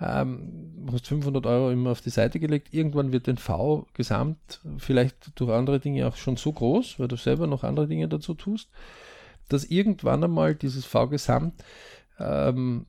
[0.00, 2.74] ähm, hast 500 Euro immer auf die Seite gelegt.
[2.74, 7.14] Irgendwann wird dein V gesamt vielleicht durch andere Dinge auch schon so groß, weil du
[7.14, 8.70] selber noch andere Dinge dazu tust,
[9.48, 11.62] dass irgendwann einmal dieses V gesamt
[12.18, 12.86] ähm,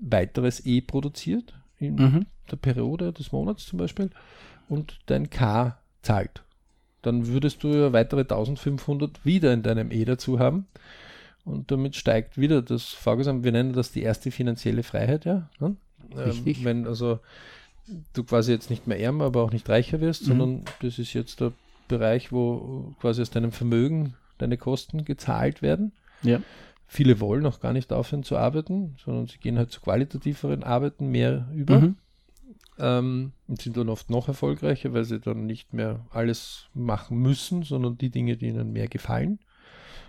[0.00, 2.26] weiteres E produziert in mhm.
[2.50, 4.10] der Periode des Monats zum Beispiel
[4.68, 6.42] und dein K zahlt.
[7.02, 10.66] Dann würdest du ja weitere 1500 wieder in deinem E dazu haben
[11.44, 13.44] und damit steigt wieder das Vorgesamt.
[13.44, 15.48] Wir nennen das die erste finanzielle Freiheit, ja.
[15.60, 15.76] Ne?
[16.16, 17.20] Ähm, wenn also
[18.12, 20.26] du quasi jetzt nicht mehr ärmer, aber auch nicht reicher wirst, mhm.
[20.26, 21.52] sondern das ist jetzt der
[21.88, 25.92] Bereich, wo quasi aus deinem Vermögen deine Kosten gezahlt werden.
[26.22, 26.40] Ja.
[26.86, 31.08] Viele wollen auch gar nicht aufhören zu arbeiten, sondern sie gehen halt zu qualitativeren Arbeiten
[31.08, 31.80] mehr über.
[31.80, 31.96] Mhm.
[32.78, 37.62] Ähm, und sind dann oft noch erfolgreicher, weil sie dann nicht mehr alles machen müssen,
[37.62, 39.38] sondern die Dinge, die ihnen mehr gefallen,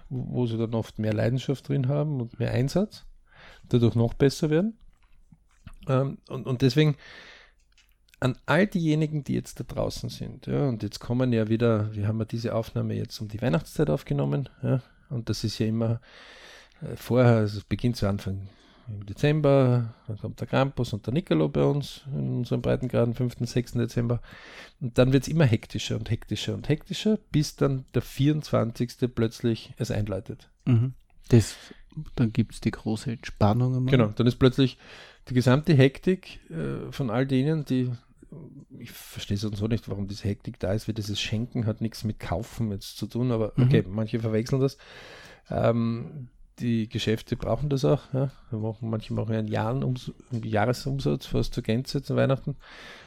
[0.10, 3.06] wo, wo sie dann oft mehr Leidenschaft drin haben und mehr Einsatz,
[3.70, 4.78] dadurch noch besser werden.
[5.88, 6.98] Ähm, und, und deswegen
[8.20, 12.08] an all diejenigen, die jetzt da draußen sind, ja, und jetzt kommen ja wieder, wir
[12.08, 16.02] haben ja diese Aufnahme jetzt um die Weihnachtszeit aufgenommen, ja, und das ist ja immer
[16.96, 18.50] vorher, also es beginnt zu Anfang
[18.88, 23.36] im Dezember, dann kommt der Krampus und der Nicolo bei uns in unserem Breitengraden, 5.
[23.40, 23.74] und 6.
[23.74, 24.22] Dezember.
[24.80, 29.14] Und dann wird es immer hektischer und hektischer und hektischer, bis dann der 24.
[29.14, 30.50] plötzlich es einleitet.
[30.66, 30.94] Mhm.
[31.30, 31.56] Das,
[32.16, 33.76] dann gibt es die große Entspannung.
[33.76, 33.92] Einmal.
[33.92, 34.78] Genau, dann ist plötzlich
[35.30, 37.92] die gesamte Hektik äh, von all denen, die
[38.78, 42.04] ich verstehe es so nicht, warum diese Hektik da ist, wie dieses Schenken hat nichts
[42.04, 43.96] mit Kaufen jetzt zu tun, aber okay, mhm.
[43.96, 44.78] manche verwechseln das.
[45.50, 46.28] Ähm,
[46.60, 48.14] die Geschäfte brauchen das auch.
[48.14, 48.32] Ja.
[48.50, 52.56] Wir machen, manche machen einen, Jahren einen Jahresumsatz fast zur Gänze zu Weihnachten.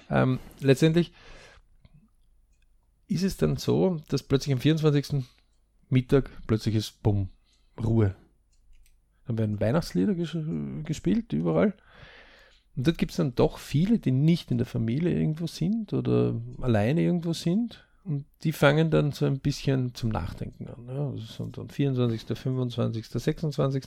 [0.09, 1.13] Ähm, letztendlich
[3.09, 5.25] ist es dann so, dass plötzlich am 24.
[5.89, 7.29] Mittag plötzlich ist Bumm,
[7.83, 8.15] Ruhe.
[9.27, 10.37] Dann werden Weihnachtslieder ges
[10.85, 11.75] gespielt überall.
[12.77, 16.41] Und dort gibt es dann doch viele, die nicht in der Familie irgendwo sind oder
[16.61, 20.87] alleine irgendwo sind und die fangen dann so ein bisschen zum Nachdenken an.
[20.89, 21.13] Ja.
[21.13, 23.85] Das sind dann 24., 25., 26.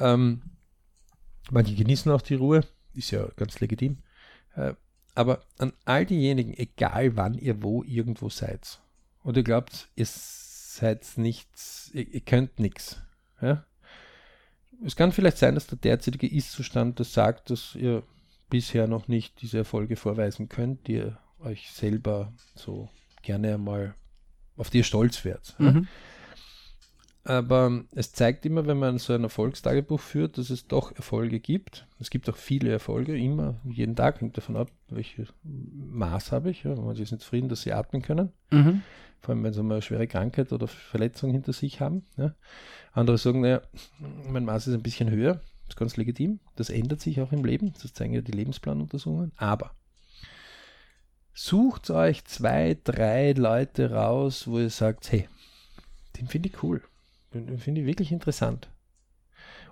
[0.00, 0.42] Ähm,
[1.50, 3.98] manche genießen auch die Ruhe, ist ja ganz legitim.
[4.56, 4.74] Äh,
[5.14, 8.80] aber an all diejenigen, egal wann ihr wo irgendwo seid,
[9.22, 13.00] und ihr glaubt, ihr seid nichts, ihr, ihr könnt nichts.
[13.40, 13.64] Ja?
[14.84, 18.02] Es kann vielleicht sein, dass der derzeitige Ist-Zustand das sagt, dass ihr
[18.50, 22.88] bisher noch nicht diese Erfolge vorweisen könnt, die ihr euch selber so
[23.22, 23.94] gerne mal
[24.56, 25.54] auf die ihr stolz werdet.
[25.58, 25.72] Ja?
[25.72, 25.88] Mhm.
[27.26, 31.86] Aber es zeigt immer, wenn man so ein Erfolgstagebuch führt, dass es doch Erfolge gibt.
[31.98, 36.64] Es gibt auch viele Erfolge, immer, jeden Tag, hängt davon ab, welches Maß habe ich.
[36.64, 36.74] Ja.
[36.74, 38.30] Manche sind zufrieden, dass sie atmen können.
[38.50, 38.82] Mhm.
[39.20, 42.04] Vor allem, wenn sie mal eine schwere Krankheit oder Verletzung hinter sich haben.
[42.18, 42.34] Ja.
[42.92, 43.62] Andere sagen, naja,
[44.28, 45.40] mein Maß ist ein bisschen höher.
[45.64, 46.40] Das ist ganz legitim.
[46.56, 47.72] Das ändert sich auch im Leben.
[47.82, 49.32] Das zeigen ja die Lebensplanuntersuchungen.
[49.38, 49.70] Aber
[51.34, 55.28] sucht euch zwei, drei Leute raus, wo ihr sagt, hey,
[56.18, 56.80] den finde ich cool.
[57.32, 58.68] Den finde ich wirklich interessant.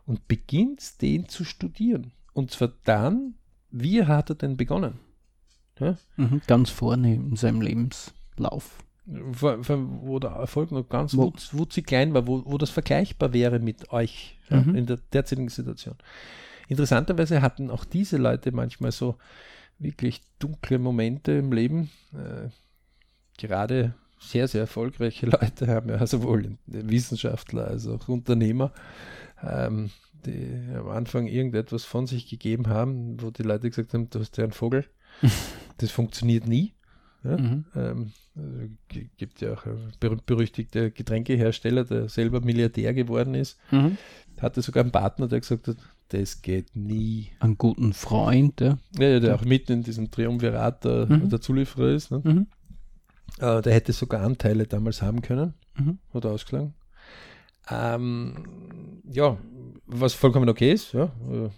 [0.05, 2.13] Und beginnt den zu studieren.
[2.33, 3.35] Und zwar dann,
[3.71, 4.99] wie hat er denn begonnen?
[5.79, 5.97] Ja?
[6.17, 6.43] Mhm.
[6.49, 8.79] Ganz vorne in seinem Lebenslauf.
[9.33, 12.71] Vor, vor, wo der Erfolg noch ganz Wo- wutz, wutzig klein war, wo, wo das
[12.71, 14.75] vergleichbar wäre mit euch ja, Mhm.
[14.75, 15.95] in der derzeitigen Situation.
[16.69, 19.17] Interessanterweise hatten auch diese Leute manchmal so
[19.83, 21.91] wirklich dunkle Momente im Leben.
[22.13, 22.49] Äh,
[23.39, 28.73] gerade sehr, sehr erfolgreiche Leute haben ja sowohl Wissenschaftler als auch Unternehmer,
[29.43, 29.91] ähm,
[30.25, 34.37] die am Anfang irgendetwas von sich gegeben haben, wo die Leute gesagt haben, du hast
[34.37, 34.85] ja einen Vogel.
[35.79, 36.75] Das funktioniert nie.
[37.25, 37.37] Ja?
[37.37, 37.65] Mhm.
[37.75, 38.69] Ähm, also
[39.17, 43.97] gibt ja auch einen berühmt-berüchtigter Getränkehersteller, der selber Milliardär geworden ist, Mhm.
[44.41, 45.77] hatte sogar einen Partner, der gesagt hat,
[46.13, 47.31] das geht nie.
[47.41, 48.79] Einen guten Freund, ja.
[48.99, 51.29] Ja, der auch mitten in diesem Triumvirat der, Mhm.
[51.31, 52.11] der Zulieferer ist.
[52.11, 52.21] Ne?
[52.25, 52.47] Mhm.
[53.39, 55.99] Äh, der hätte sogar Anteile damals haben können, Mhm.
[56.13, 56.75] hat ausgeschlagen.
[57.71, 59.39] Ähm, ja,
[59.87, 61.05] was vollkommen okay ist, ja.
[61.31, 61.51] äh,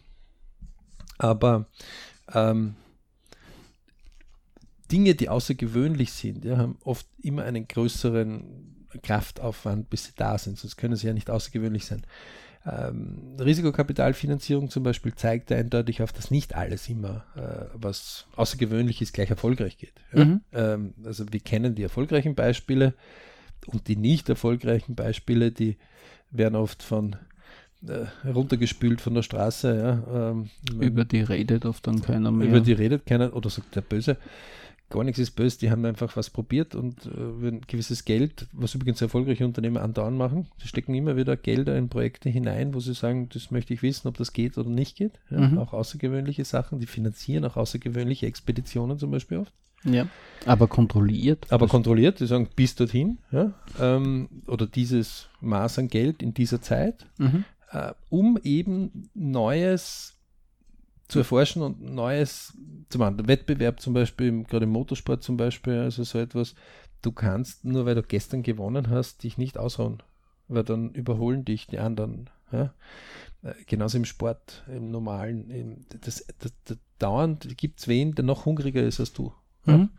[1.18, 1.66] Aber
[2.32, 2.74] ähm,
[4.90, 10.58] Dinge, die außergewöhnlich sind, ja, haben oft immer einen größeren Kraftaufwand, bis sie da sind,
[10.58, 12.02] sonst können sie ja nicht außergewöhnlich sein.
[12.66, 19.12] Ähm, Risikokapitalfinanzierung zum Beispiel zeigt eindeutig auf, dass nicht alles immer, äh, was außergewöhnlich ist,
[19.12, 19.92] gleich erfolgreich geht.
[20.14, 20.24] Ja?
[20.24, 20.40] Mhm.
[20.53, 22.94] Ähm, also wir kennen die erfolgreichen Beispiele
[23.66, 25.77] und die nicht erfolgreichen Beispiele, die
[26.31, 27.16] werden oft von
[27.87, 29.77] äh, runtergespült von der Straße.
[29.77, 30.31] Ja?
[30.31, 30.48] Ähm,
[30.81, 32.48] Über die redet oft dann keiner mehr.
[32.48, 34.16] über die redet keiner oder sagt der Böse.
[34.94, 37.11] Gar nichts ist böse, die haben einfach was probiert und äh,
[37.42, 41.88] wenn gewisses Geld, was übrigens erfolgreiche Unternehmer andauernd machen, sie stecken immer wieder Gelder in
[41.88, 45.18] Projekte hinein, wo sie sagen, das möchte ich wissen, ob das geht oder nicht geht.
[45.30, 45.59] Ja, Mhm.
[45.59, 49.52] Auch außergewöhnliche Sachen, die finanzieren auch außergewöhnliche Expeditionen zum Beispiel oft.
[49.83, 50.07] ja.
[50.46, 51.46] Aber kontrolliert.
[51.50, 56.62] Aber kontrolliert, die sagen, bis dorthin, ja, ähm, oder dieses Maß an Geld in dieser
[56.62, 57.44] Zeit, Mhm.
[57.72, 60.13] äh, um eben Neues
[61.08, 62.56] zu erforschen und Neues
[62.88, 63.26] zu machen.
[63.26, 66.54] Wettbewerb zum Beispiel, gerade im Motorsport zum Beispiel, also so etwas,
[67.02, 70.02] du kannst, nur weil du gestern gewonnen hast, dich nicht ausruhen,
[70.48, 72.30] weil dann überholen dich die anderen.
[72.52, 72.74] Ja?
[73.42, 75.50] Äh, Genauso im Sport, im normalen.
[75.50, 79.32] Im, das, das, das, dauernd gibt es wen, der noch hungriger ist als du.
[79.66, 79.78] Ja?
[79.78, 79.90] Mhm.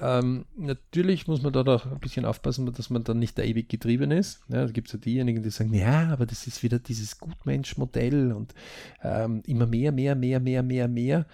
[0.00, 3.68] Ähm, natürlich muss man da doch ein bisschen aufpassen, dass man dann nicht da ewig
[3.68, 4.42] getrieben ist.
[4.48, 8.32] Ja, da gibt es ja diejenigen, die sagen, ja, aber das ist wieder dieses Gutmensch-Modell
[8.32, 8.54] und
[9.02, 11.26] ähm, immer mehr, mehr, mehr, mehr, mehr, mehr.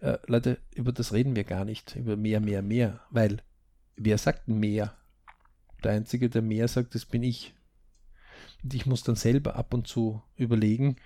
[0.00, 3.38] Äh, Leute, über das reden wir gar nicht, über mehr, mehr, mehr, weil
[3.96, 4.94] wer sagt mehr?
[5.82, 7.54] Der Einzige, der mehr sagt, das bin ich.
[8.62, 10.96] Und ich muss dann selber ab und zu überlegen,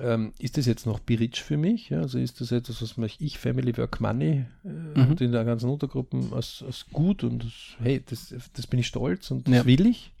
[0.00, 1.90] ähm, ist das jetzt noch Biritsch für mich?
[1.90, 5.10] Ja, also ist das etwas, was mich ich, Family Work Money äh, Mhm.
[5.10, 8.86] und in der ganzen Untergruppen als, als gut und als, hey, das, das bin ich
[8.86, 9.66] stolz und das Ja.
[9.66, 10.12] will ich?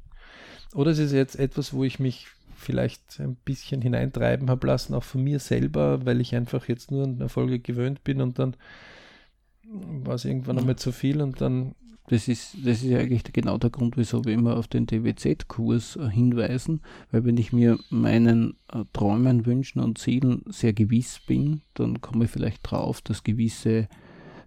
[0.74, 5.04] Oder ist es jetzt etwas, wo ich mich vielleicht ein bisschen hineintreiben habe lassen, auch
[5.04, 8.56] von mir selber, weil ich einfach jetzt nur an Erfolge gewöhnt bin und dann
[9.68, 11.74] war es irgendwann einmal zu viel und dann
[12.08, 16.08] Das ist, das ist eigentlich genau der Grund, wieso wir immer auf den DWZ-Kurs äh,
[16.08, 22.00] hinweisen, weil wenn ich mir meinen äh, Träumen, Wünschen und Zielen sehr gewiss bin, dann
[22.00, 23.88] komme ich vielleicht drauf, dass gewisse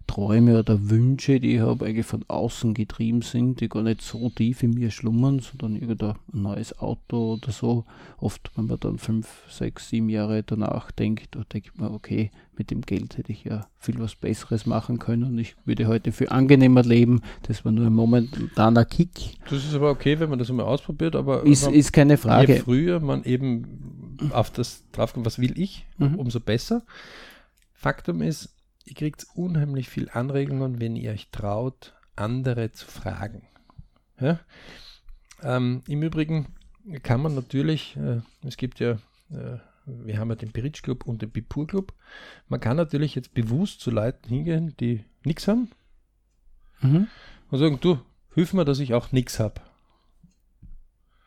[0.09, 4.29] Träume oder Wünsche, die ich habe, eigentlich von außen getrieben sind, die gar nicht so
[4.29, 7.85] tief in mir schlummern, sondern irgendein neues Auto oder so.
[8.17, 12.71] Oft, wenn man dann fünf, sechs, sieben Jahre danach denkt, da denkt man, okay, mit
[12.71, 16.29] dem Geld hätte ich ja viel was Besseres machen können und ich würde heute viel
[16.29, 17.21] angenehmer leben.
[17.43, 19.37] Das war nur ein momentaner Kick.
[19.49, 22.55] das ist aber okay, wenn man das einmal ausprobiert, aber Ist, ist keine je Frage.
[22.55, 26.15] früher man eben auf das draufkommt, was will ich, Mhm.
[26.15, 26.81] umso besser.
[27.73, 28.49] Faktum ist,
[28.89, 33.43] ihr kriegt unheimlich viel Anregungen, wenn ihr euch traut, andere zu fragen.
[34.19, 34.39] Ja?
[35.41, 36.47] Ähm, Im Übrigen
[37.03, 38.93] kann man natürlich, äh, es gibt ja,
[39.31, 41.93] äh, wir haben ja den Piritsch Club und den Bipur Club,
[42.47, 45.69] man kann natürlich jetzt bewusst zu Leuten hingehen, die nichts haben
[46.81, 47.07] Mhm.
[47.51, 47.99] und sagen, du,
[48.33, 49.61] hilf mir, dass ich auch nichts habe.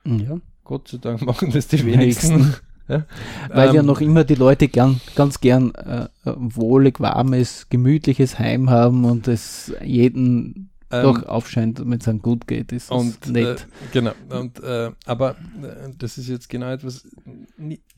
[0.04, 0.40] Ja.
[0.64, 2.54] Gott sei Dank machen das die wenigsten.
[2.88, 3.04] Ja?
[3.48, 8.38] Weil ja Ähm, noch immer die Leute gern, ganz gern äh, äh, wohlig, warmes, gemütliches
[8.38, 13.26] Heim haben und es jeden ähm, doch aufscheint, wenn es dann gut geht, ist und,
[13.28, 13.62] nett.
[13.62, 17.08] Äh, genau, und, äh, aber äh, das ist jetzt genau etwas,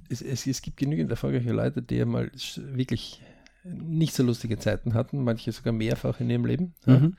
[0.09, 3.20] es, es, es, gibt genügend erfolgreiche Leute, die einmal wirklich
[3.64, 6.75] nicht so lustige Zeiten hatten, manche sogar mehrfach in ihrem Leben.
[6.87, 7.16] Mhm.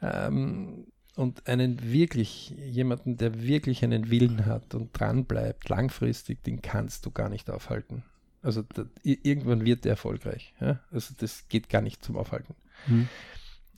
[0.00, 0.26] Ja.
[0.26, 6.62] Ähm, und einen wirklich, jemanden, der wirklich einen Willen hat und dran bleibt, langfristig, den
[6.62, 8.02] kannst du gar nicht aufhalten.
[8.42, 10.54] Also da, irgendwann wird der erfolgreich.
[10.60, 10.80] Ja?
[10.90, 12.54] Also das geht gar nicht zum Aufhalten.
[12.86, 13.08] Mhm.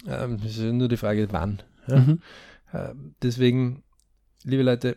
[0.07, 1.63] Ähm, es ist nur die Frage, wann.
[1.87, 2.01] Ja?
[2.01, 2.23] Mhm.
[2.73, 3.83] Ähm, deswegen,
[4.45, 4.97] liebe Leute,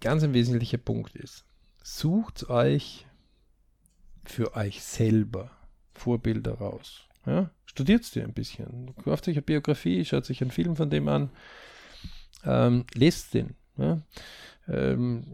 [0.00, 1.44] ganz ein wesentlicher Punkt ist,
[1.82, 3.06] sucht euch
[4.24, 5.50] für euch selber
[5.94, 7.08] Vorbilder raus.
[7.26, 7.50] Ja?
[7.64, 8.94] Studiert dir ein bisschen.
[9.02, 11.30] Kauft euch eine Biografie, schaut sich einen Film von dem an,
[12.44, 13.54] ähm, lest den.
[13.76, 14.00] Ja?
[14.68, 15.24] Ähm,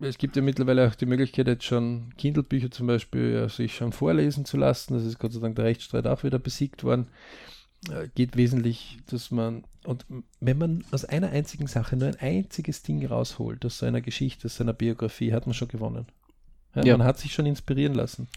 [0.00, 3.92] es gibt ja mittlerweile auch die Möglichkeit, jetzt schon Kindle-Bücher zum Beispiel ja, sich schon
[3.92, 4.94] vorlesen zu lassen.
[4.94, 7.08] Das ist Gott sei Dank der Rechtsstreit auch wieder besiegt worden.
[7.90, 10.06] Äh, geht wesentlich, dass man, und
[10.40, 14.56] wenn man aus einer einzigen Sache nur ein einziges Ding rausholt, aus seiner Geschichte, aus
[14.56, 16.06] seiner Biografie, hat man schon gewonnen.
[16.74, 16.96] Ja, ja.
[16.96, 18.28] Man hat sich schon inspirieren lassen.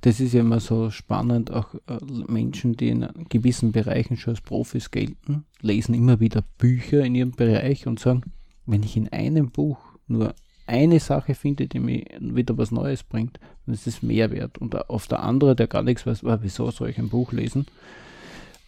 [0.00, 4.40] Das ist ja immer so spannend, auch äh, Menschen, die in gewissen Bereichen schon als
[4.40, 8.22] Profis gelten, lesen immer wieder Bücher in ihrem Bereich und sagen,
[8.66, 10.34] wenn ich in einem Buch nur
[10.66, 14.58] eine Sache finde, die mir wieder was Neues bringt, dann ist es Mehrwert.
[14.58, 17.66] Und auf der andere, der gar nichts weiß, wieso soll ich ein Buch lesen,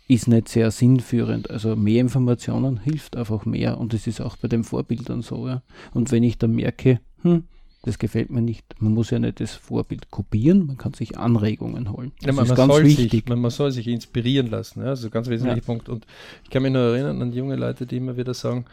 [0.07, 1.51] ist nicht sehr sinnführend.
[1.51, 5.49] Also mehr Informationen hilft einfach mehr und das ist auch bei den Vorbildern so.
[5.49, 5.62] Ja.
[5.92, 7.44] Und wenn ich dann merke, hm,
[7.85, 8.81] das gefällt mir nicht.
[8.81, 12.12] Man muss ja nicht das Vorbild kopieren, man kann sich Anregungen holen.
[12.20, 13.11] Das ja, man, ist man ganz wichtig.
[13.11, 14.81] Sich, man, man, soll sich inspirieren lassen.
[14.81, 15.66] Ja, also ganz wesentlicher ja.
[15.66, 15.90] Punkt.
[15.90, 16.07] Und
[16.44, 18.64] ich kann mich nur erinnern an junge Leute, die immer wieder sagen,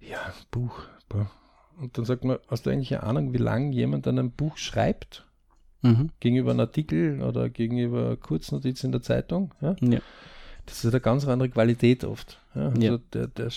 [0.00, 0.18] ja,
[0.52, 1.30] Buch, boah.
[1.80, 4.56] Und dann sagt man, hast du eigentlich eine Ahnung, wie lange jemand an einem Buch
[4.56, 5.26] schreibt?
[5.82, 6.10] Mhm.
[6.20, 9.52] Gegenüber einem Artikel oder gegenüber Kurznotiz in der Zeitung?
[9.60, 9.74] Ja?
[9.80, 9.98] ja.
[10.66, 12.38] Das ist eine ganz andere Qualität oft.
[12.54, 12.98] Ja, also, ja.
[13.12, 13.50] Der, der,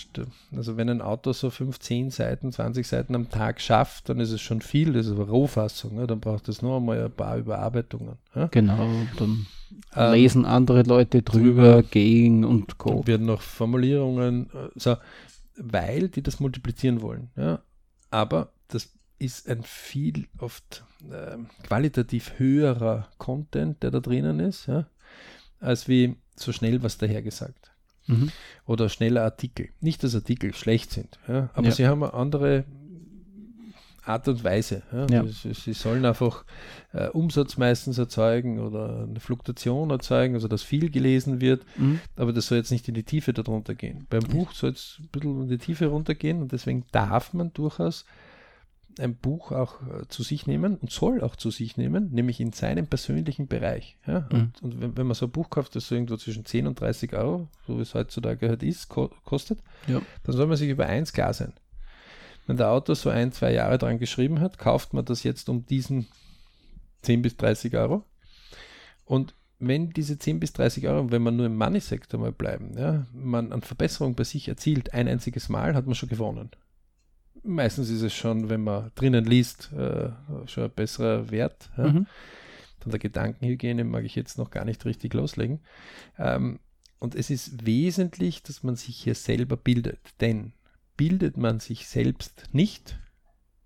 [0.56, 4.42] also wenn ein Autor so 15 Seiten, 20 Seiten am Tag schafft, dann ist es
[4.42, 8.18] schon viel, das ist eine Rohfassung, ja, dann braucht es nur einmal ein paar Überarbeitungen.
[8.36, 8.48] Ja.
[8.48, 9.46] Genau, dann
[9.96, 12.90] ähm, lesen andere Leute drüber, drüber gegen und Co.
[12.90, 14.98] Dann werden noch Formulierungen, also,
[15.56, 17.30] weil die das multiplizieren wollen.
[18.10, 18.90] Aber das
[19.20, 24.86] ist ein viel oft äh, qualitativ höherer Content, der da drinnen ist, ja,
[25.60, 27.72] als wie so schnell was dahergesagt.
[28.08, 28.32] Mhm.
[28.66, 29.70] Oder schneller Artikel.
[29.82, 31.72] Nicht, dass Artikel schlecht sind, ja, aber ja.
[31.72, 32.66] sie haben eine andere
[34.08, 34.84] Art und Weise.
[34.92, 35.08] Ja.
[35.08, 35.26] Ja.
[35.26, 36.46] Sie, sie, sollen einfach
[36.94, 42.00] äh, Umsatz meistens erzeugen oder eine Fluktuation erzeugen, also dass viel gelesen wird, mhm.
[42.16, 44.08] aber das soll jetzt nicht in die Tiefe darunter gehen.
[44.10, 48.06] Beim Buch soll es ein bisschen in die Tiefe runtergehen und deswegen darf man durchaus
[49.00, 52.54] ein Buch auch äh, zu sich nehmen und soll auch zu sich nehmen, nämlich in
[52.54, 53.98] seinem persönlichen Bereich.
[54.06, 54.28] Ja?
[54.32, 54.40] Mhm.
[54.40, 56.80] Und, und wenn, wenn, man so ein Buch kauft, das so irgendwo zwischen 10 und
[56.80, 60.02] 30 Euro, so wie es heutzutage halt ist, ko kostet, ja.
[60.24, 61.54] dann soll man sich über eins klar sein.
[62.46, 65.66] Wenn der Autor so ein, zwei Jahre dran geschrieben hat, kauft man das jetzt um
[65.66, 66.08] diesen
[67.02, 68.04] 10 bis 30 Euro.
[69.06, 73.06] Und wenn diese 10 bis 30 Euro, wenn man nur im Money-Sektor mal bleiben, ja,
[73.14, 76.52] man an Verbesserung bei sich erzielt, ein einziges Mal, hat man schon gewonnen
[77.44, 80.10] meistens ist es schon, wenn man drinnen liest, äh,
[80.48, 81.70] schon ein besserer Wert.
[81.78, 81.88] Ja.
[81.88, 82.08] Mhm.
[82.80, 85.60] Von der Gedankenhygiene mag ich jetzt noch gar nicht richtig loslegen.
[86.18, 86.60] Ähm,
[87.00, 90.00] und es ist wesentlich, dass man sich hier selber bildet.
[90.22, 90.54] Denn
[90.96, 92.98] bildet man sich selbst nicht,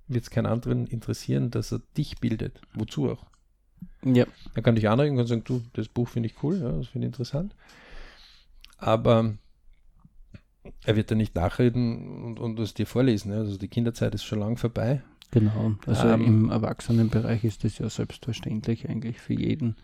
[0.07, 2.61] wird es keinen anderen interessieren, dass er dich bildet.
[2.73, 3.25] Wozu auch?
[4.03, 4.25] Ja.
[4.53, 7.07] Er kann dich anregen und sagen, du, das Buch finde ich cool, ja, das finde
[7.07, 7.55] ich interessant.
[8.77, 9.35] Aber
[10.85, 13.31] er wird ja nicht nachreden und, und es dir vorlesen.
[13.31, 15.01] Also die Kinderzeit ist schon lang vorbei.
[15.31, 19.77] Genau, also ähm, im Erwachsenenbereich ist das ja selbstverständlich eigentlich für jeden.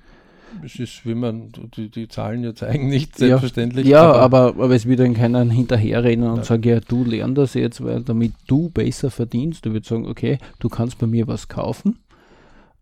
[0.63, 3.86] Es ist, wie man, die, die Zahlen ja zeigen, nicht selbstverständlich.
[3.86, 7.54] Ja, aber, aber, aber es wird dann keiner hinterherrennen und sagen, ja, du lern das
[7.54, 9.65] jetzt, weil damit du besser verdienst.
[9.65, 12.00] Du würdest sagen, okay, du kannst bei mir was kaufen,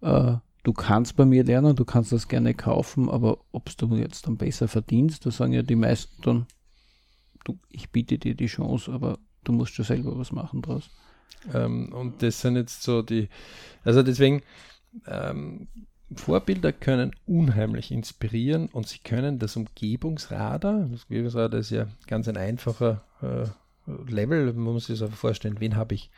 [0.01, 4.27] äh, du kannst bei mir lernen, du kannst das gerne kaufen, aber ob du jetzt
[4.27, 6.45] dann besser verdienst, da sagen ja die meisten dann,
[7.45, 10.89] du, ich biete dir die Chance, aber du musst schon selber was machen draus.
[11.53, 13.29] Ähm, und das sind jetzt so die,
[13.84, 14.41] also deswegen,
[15.08, 15.67] ähm,
[16.13, 22.38] Vorbilder können unheimlich inspirieren und sie können das Umgebungsradar, das Umgebungsradar ist ja ganz ein
[22.38, 23.45] einfacher äh,
[24.11, 26.11] Level, man muss sich das einfach vorstellen, wen habe ich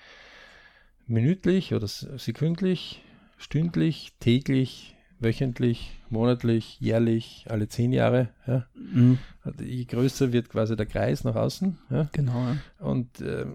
[1.08, 3.02] minütlich oder sekündlich,
[3.38, 8.30] stündlich, täglich, wöchentlich, monatlich, jährlich, alle zehn Jahre.
[8.46, 8.66] Ja.
[8.76, 9.18] Mhm.
[9.44, 11.78] Also je größer wird quasi der Kreis nach außen.
[11.90, 12.10] Ja.
[12.12, 12.40] Genau.
[12.40, 12.58] Ja.
[12.80, 13.46] Und äh,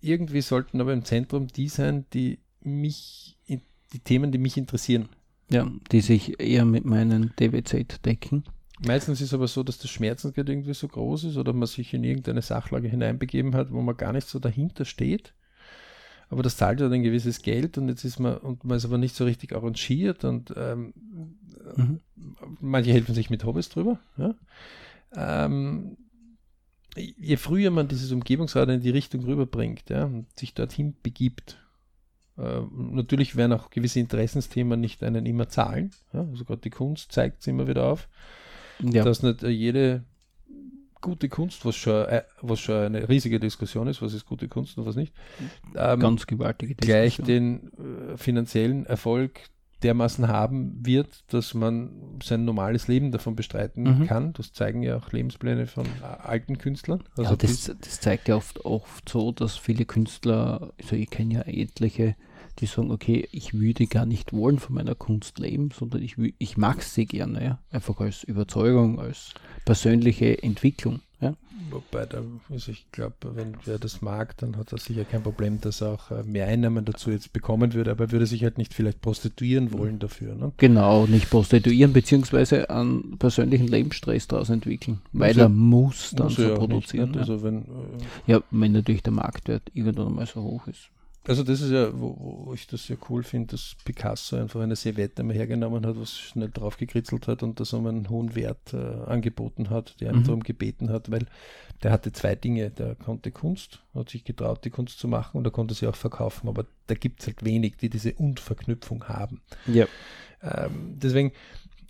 [0.00, 5.08] irgendwie sollten aber im Zentrum die sein, die mich, die Themen, die mich interessieren.
[5.50, 8.44] Ja, die sich eher mit meinen DWZ decken.
[8.86, 11.92] Meistens ist es aber so, dass das Schmerzensgeld irgendwie so groß ist oder man sich
[11.92, 15.34] in irgendeine Sachlage hineinbegeben hat, wo man gar nicht so dahinter steht.
[16.30, 18.98] Aber das zahlt ja ein gewisses Geld und jetzt ist man, und man ist aber
[18.98, 20.94] nicht so richtig arrangiert und ähm,
[21.76, 22.00] mhm.
[22.60, 23.98] manche helfen sich mit Hobbys drüber.
[24.16, 24.34] Ja?
[25.14, 25.96] Ähm,
[26.96, 31.58] je früher man dieses Umgebungsrad in die Richtung rüberbringt ja, und sich dorthin begibt,
[32.38, 35.90] äh, natürlich werden auch gewisse Interessensthemen nicht einen immer zahlen.
[36.12, 38.08] Ja, also gerade die Kunst zeigt es immer wieder auf,
[38.78, 39.02] ja.
[39.02, 40.04] dass nicht jede
[41.00, 44.78] gute Kunst, was schon, äh, was schon eine riesige Diskussion ist, was ist gute Kunst
[44.78, 45.12] und was nicht,
[45.76, 47.00] ähm, ganz gewaltige Diskussion.
[47.00, 47.70] gleich den
[48.12, 49.40] äh, finanziellen Erfolg
[49.82, 54.06] dermaßen haben wird, dass man sein normales Leben davon bestreiten mhm.
[54.06, 54.32] kann.
[54.34, 55.86] Das zeigen ja auch Lebenspläne von
[56.22, 57.02] alten Künstlern.
[57.16, 61.34] Also ja, das, das, zeigt ja oft, oft so, dass viele Künstler, also ich kenne
[61.34, 62.14] ja etliche,
[62.58, 66.56] die sagen, okay, ich würde gar nicht wollen von meiner Kunst leben, sondern ich, ich
[66.56, 67.58] mag sie gerne, ja?
[67.70, 69.34] einfach als Überzeugung, als
[69.64, 71.00] persönliche Entwicklung.
[71.20, 71.34] Ja?
[71.70, 75.60] Wobei, da, also ich glaube, wenn wer das mag, dann hat er sicher kein Problem,
[75.60, 78.56] dass er auch äh, mehr Einnahmen dazu jetzt bekommen würde, aber er würde sich halt
[78.56, 80.34] nicht vielleicht prostituieren wollen dafür.
[80.34, 80.52] Ne?
[80.56, 86.36] Genau, nicht prostituieren, beziehungsweise einen persönlichen Lebensstress daraus entwickeln, weil also, er muss dann muss
[86.36, 87.10] so produzieren.
[87.10, 87.20] Nicht, ne?
[87.20, 90.90] also wenn, äh, ja, wenn natürlich der Marktwert irgendwann mal so hoch ist.
[91.28, 94.74] Also das ist ja, wo, wo ich das sehr cool finde, dass Picasso einfach eine
[94.74, 98.72] Serviette mal hergenommen hat, was schnell drauf gekritzelt hat und das um einen hohen Wert
[98.72, 100.24] äh, angeboten hat, der mhm.
[100.24, 101.26] darum gebeten hat, weil
[101.82, 102.70] der hatte zwei Dinge.
[102.70, 105.96] Der konnte Kunst, hat sich getraut, die Kunst zu machen und er konnte sie auch
[105.96, 109.42] verkaufen, aber da gibt es halt wenig, die diese Und-Verknüpfung haben.
[109.66, 109.86] Ja.
[110.42, 111.32] Ähm, deswegen,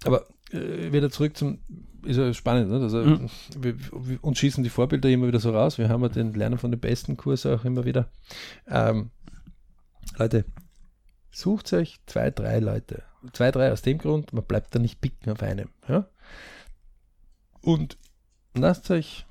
[0.04, 1.58] aber äh, wieder zurück zum,
[2.04, 2.80] ist ja spannend, ne?
[2.80, 3.30] also, mhm.
[3.58, 5.78] wir, wir, uns schießen die Vorbilder immer wieder so raus.
[5.78, 8.10] Wir haben ja den Lernen von den besten Kurs auch immer wieder.
[8.68, 9.10] Ähm,
[10.18, 10.44] Leute,
[11.30, 13.02] sucht euch zwei, drei Leute.
[13.32, 15.68] Zwei, drei aus dem Grund, man bleibt da nicht picken auf einem.
[15.88, 16.08] Ja?
[17.60, 17.98] Und
[18.54, 19.26] lasst euch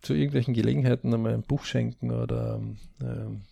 [0.00, 2.60] zu irgendwelchen Gelegenheiten einmal ein Buch schenken oder
[3.00, 3.42] ähm,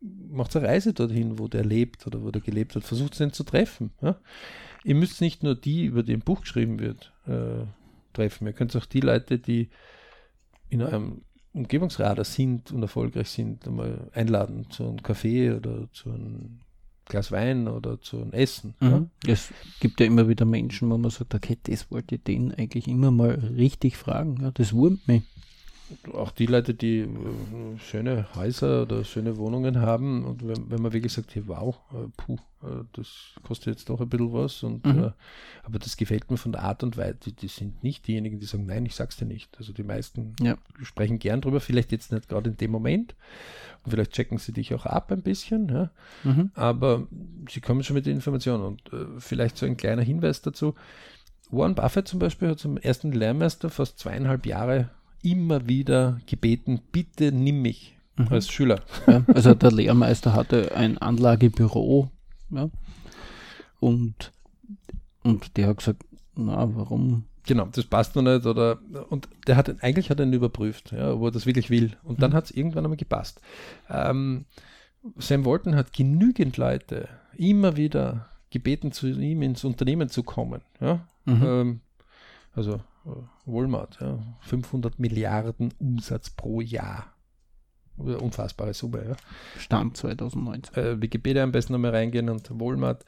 [0.00, 2.84] macht eine Reise dorthin, wo der lebt oder wo der gelebt hat.
[2.84, 3.92] Versucht ihn zu treffen.
[4.00, 4.18] Ja?
[4.84, 7.66] Ihr müsst nicht nur die, über die ein Buch geschrieben wird, äh,
[8.12, 8.46] treffen.
[8.46, 9.70] Ihr könnt auch die Leute, die
[10.70, 11.22] in eurem
[11.52, 16.60] Umgebungsradar sind und erfolgreich sind, einmal einladen zu einem Kaffee oder zu einem
[17.06, 18.74] Glas Wein oder zu einem Essen.
[18.80, 19.10] Mhm.
[19.24, 19.32] Ja?
[19.32, 22.86] Es gibt ja immer wieder Menschen, wo man sagt, okay, das wollte ich den eigentlich
[22.86, 24.38] immer mal richtig fragen.
[24.42, 25.22] Ja, das wurmt mich
[26.12, 27.08] auch die Leute, die äh,
[27.78, 32.08] schöne Häuser oder schöne Wohnungen haben und wenn, wenn man wirklich sagt, hey, wow, äh,
[32.16, 35.04] puh, äh, das kostet jetzt doch ein bisschen was und mhm.
[35.04, 35.10] äh,
[35.62, 38.46] aber das gefällt mir von der Art und Weise, die, die, sind nicht diejenigen, die
[38.46, 39.56] sagen, nein, ich sag's dir nicht.
[39.58, 40.56] Also die meisten ja.
[40.82, 43.14] sprechen gern drüber, vielleicht jetzt nicht gerade in dem Moment
[43.84, 45.90] und vielleicht checken sie dich auch ab ein bisschen, ja?
[46.24, 46.50] Mhm.
[46.54, 47.06] aber
[47.50, 50.74] sie kommen schon mit den Informationen und äh, vielleicht so ein kleiner Hinweis dazu.
[51.50, 54.90] Warren Buffett zum Beispiel hat zum ersten Lehrmeister fast zweieinhalb Jahre
[55.22, 58.28] immer wieder gebeten, bitte nimm mich mhm.
[58.30, 58.82] als Schüler.
[59.06, 62.10] Ja, also der Lehrmeister hatte ein Anlagebüro
[62.50, 62.70] ja,
[63.80, 64.32] und,
[65.22, 66.04] und der hat gesagt,
[66.34, 67.24] na, warum?
[67.46, 68.46] Genau, das passt noch nicht.
[68.46, 71.96] Oder, und der hat eigentlich hat er ihn überprüft, ja, ob er das wirklich will.
[72.02, 72.34] Und dann mhm.
[72.36, 73.40] hat es irgendwann einmal gepasst.
[73.88, 74.44] Ähm,
[75.16, 80.60] Sam Walton hat genügend Leute immer wieder gebeten, zu ihm ins Unternehmen zu kommen.
[80.80, 81.06] Ja?
[81.24, 81.42] Mhm.
[81.44, 81.80] Ähm,
[82.54, 82.80] also
[83.48, 87.14] Walmart, ja, 500 Milliarden Umsatz pro Jahr.
[87.96, 89.16] Unfassbare Summe, ja.
[89.58, 90.74] Stand 2019.
[90.74, 93.04] Äh, Wikipedia am besten nochmal reingehen und Walmart,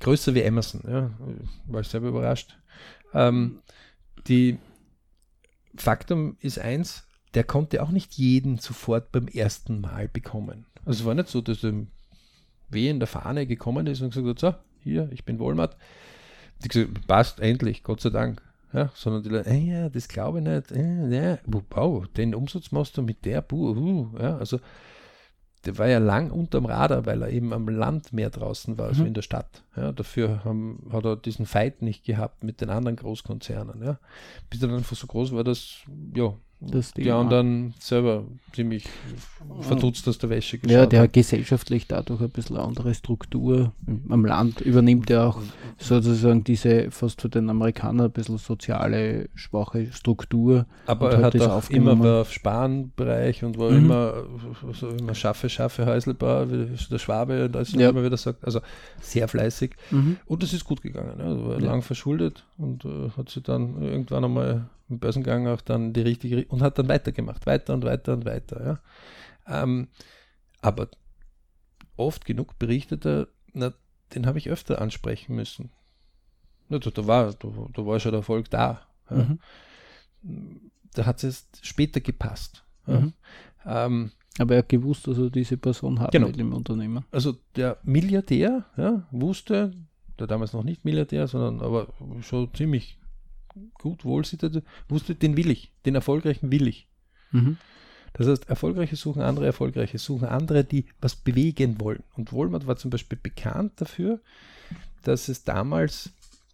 [0.00, 1.10] größer wie Amazon, ja.
[1.66, 2.58] War ich selber überrascht.
[3.12, 3.60] Ähm,
[4.26, 4.58] die
[5.76, 10.66] Faktum ist eins, der konnte auch nicht jeden sofort beim ersten Mal bekommen.
[10.84, 11.86] Also es war nicht so, dass er
[12.68, 15.76] weh in der Fahne gekommen ist und gesagt hat, so, hier, ich bin Walmart.
[16.62, 18.42] Die gesagt, passt endlich, Gott sei Dank.
[18.74, 20.72] Ja, sondern die Leute, äh, ja, das glaube ich nicht.
[20.72, 21.38] Äh, ja,
[21.70, 24.58] wow, den Umsatz machst du mit der, buh, uh, ja, also
[25.64, 29.02] der war ja lang unterm Radar, weil er eben am Land mehr draußen war, also
[29.02, 29.08] mhm.
[29.08, 29.62] in der Stadt.
[29.76, 33.82] Ja, dafür haben, hat er diesen Fight nicht gehabt mit den anderen Großkonzernen.
[33.82, 33.98] Ja.
[34.50, 36.34] Bis er dann einfach so groß war, dass ja,
[36.70, 38.84] das die anderen selber ziemlich
[39.60, 43.72] verdutzt aus der Wäsche geschaut Ja, der hat gesellschaftlich dadurch ein bisschen andere Struktur.
[44.08, 45.40] Am Land übernimmt er auch
[45.78, 50.66] sozusagen diese fast für den Amerikaner ein bisschen soziale, schwache Struktur.
[50.86, 53.78] Aber er hat auch immer war auf Sparenbereich und war mhm.
[53.78, 54.14] immer
[54.72, 57.90] so immer schaffe, schaffe Häuselbau, wie der Schwabe und alles ja.
[57.90, 58.44] immer wieder sagt.
[58.44, 58.60] Also
[59.00, 59.72] sehr fleißig.
[59.90, 60.16] Mhm.
[60.26, 61.20] Und es ist gut gegangen.
[61.20, 61.66] Also war ja.
[61.66, 66.44] lang verschuldet und uh, hat sich dann irgendwann einmal im Börsengang auch dann die richtige
[66.46, 68.80] und hat dann weitergemacht, weiter und weiter und weiter.
[69.46, 69.62] Ja.
[69.62, 69.88] Ähm,
[70.60, 70.88] aber
[71.96, 73.72] oft genug berichtet er, na,
[74.14, 75.70] den habe ich öfter ansprechen müssen.
[76.68, 78.86] Na, da, da, war, da, da war schon der Erfolg da.
[79.10, 79.16] Ja.
[80.22, 80.70] Mhm.
[80.94, 82.64] Da hat es später gepasst.
[82.86, 83.00] Ja.
[83.00, 83.12] Mhm.
[83.66, 86.28] Ähm, aber er hat gewusst, dass er diese Person hat genau.
[86.28, 87.04] im Unternehmen.
[87.12, 89.72] Also der Milliardär ja, wusste,
[90.18, 91.88] der damals noch nicht Milliardär, sondern aber
[92.22, 92.98] schon ziemlich
[93.74, 96.88] gut wohlsittet, wusste, den will ich, den erfolgreichen will ich.
[97.32, 97.58] Mhm.
[98.14, 102.04] Das heißt, Erfolgreiche suchen andere, Erfolgreiche suchen andere, die was bewegen wollen.
[102.14, 104.20] Und Walmart war zum Beispiel bekannt dafür,
[105.02, 106.12] dass es damals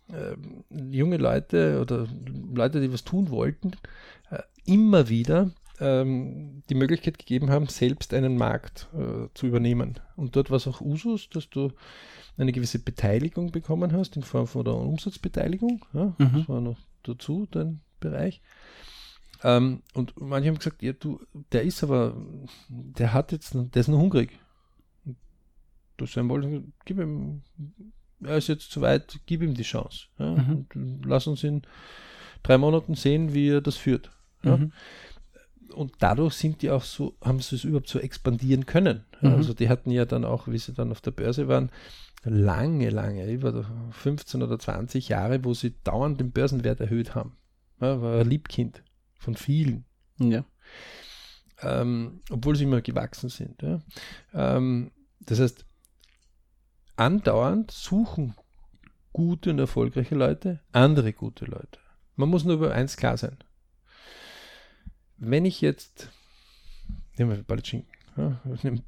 [0.09, 0.37] äh,
[0.71, 2.07] junge Leute oder
[2.53, 3.73] Leute, die was tun wollten,
[4.31, 10.01] äh, immer wieder ähm, die Möglichkeit gegeben haben, selbst einen Markt äh, zu übernehmen.
[10.17, 11.73] Und dort war es auch Usus, dass du
[12.39, 15.85] eine gewisse Beteiligung bekommen hast in Form von der Umsatzbeteiligung.
[15.93, 16.31] Ja, mhm.
[16.35, 18.41] Das war noch dazu dein Bereich.
[19.43, 21.21] Ähm, und manche haben gesagt, ja, du,
[21.53, 22.17] der ist aber,
[22.69, 24.39] der hat jetzt, der ist noch hungrig.
[25.97, 27.43] Das sein wollen, gib ihm,
[28.23, 30.07] er ist jetzt zu weit, gib ihm die Chance.
[30.19, 31.03] Ja, mhm.
[31.05, 31.63] lass uns in
[32.43, 34.11] drei Monaten sehen, wie er das führt.
[34.43, 34.57] Ja.
[34.57, 34.73] Mhm
[35.73, 39.05] und dadurch sind die auch so, haben sie es überhaupt so expandieren können.
[39.21, 39.35] Mhm.
[39.35, 41.71] Also die hatten ja dann auch, wie sie dann auf der Börse waren,
[42.23, 47.37] lange, lange, über 15 oder 20 Jahre, wo sie dauernd den Börsenwert erhöht haben.
[47.81, 48.83] Ja, war ein Liebkind
[49.19, 49.85] von vielen.
[50.19, 50.45] Ja.
[51.63, 53.63] Ähm, obwohl sie immer gewachsen sind.
[53.63, 53.81] Ja.
[54.35, 55.65] Ähm, das heißt,
[56.97, 58.35] andauernd suchen
[59.13, 61.79] gute und erfolgreiche Leute andere gute Leute.
[62.17, 63.39] Man muss nur über eins klar sein
[65.21, 66.11] wenn ich jetzt,
[67.17, 68.41] nehmen wir Palatschinken, ja,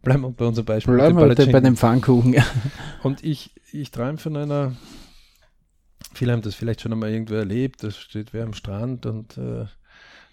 [0.03, 0.95] bleiben wir bei unserem Beispiel.
[0.95, 2.33] Bleiben wir bei dem Pfannkuchen.
[2.35, 2.45] Ja.
[3.03, 4.73] Und ich, ich träume von einer,
[6.14, 9.66] viele haben das vielleicht schon einmal irgendwo erlebt, da steht wer am Strand und äh,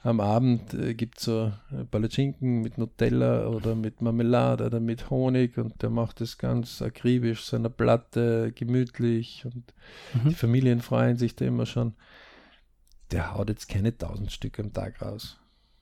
[0.01, 5.09] am Abend äh, gibt es so äh, Palatschinken mit Nutella oder mit Marmelade oder mit
[5.09, 9.73] Honig und der macht das ganz akribisch, seiner Platte, gemütlich und
[10.13, 10.29] mhm.
[10.29, 11.95] die Familien freuen sich da immer schon.
[13.11, 15.37] Der haut jetzt keine tausend Stück am Tag raus.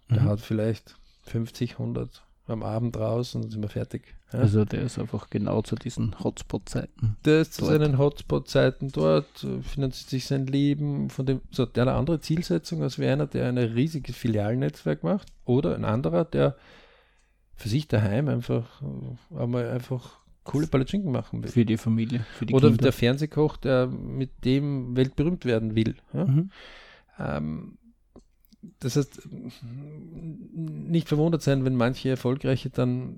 [0.10, 0.30] Der mhm.
[0.30, 4.16] hat vielleicht 50, 100 am Abend raus und dann sind wir fertig.
[4.32, 4.40] Ja.
[4.40, 7.18] Also der ist einfach genau zu diesen Hotspot-Zeiten.
[7.26, 11.94] Der ist zu seinen Hotspot-Zeiten dort, finanziert sich sein Leben von dem, so der eine
[11.94, 16.56] andere Zielsetzung als wie einer, der ein riesiges Filialnetzwerk macht oder ein anderer, der
[17.56, 18.82] für sich daheim einfach
[19.36, 21.52] einmal einfach coole Palatschinken machen will.
[21.52, 22.84] Für die Familie, für die Oder Kinder.
[22.84, 25.96] der Fernsehkoch, der mit dem weltberühmt werden will.
[26.14, 26.26] Ja?
[26.26, 26.52] Mhm.
[27.20, 27.78] Ähm,
[28.80, 29.28] das heißt,
[30.54, 33.16] nicht verwundert sein, wenn manche Erfolgreiche dann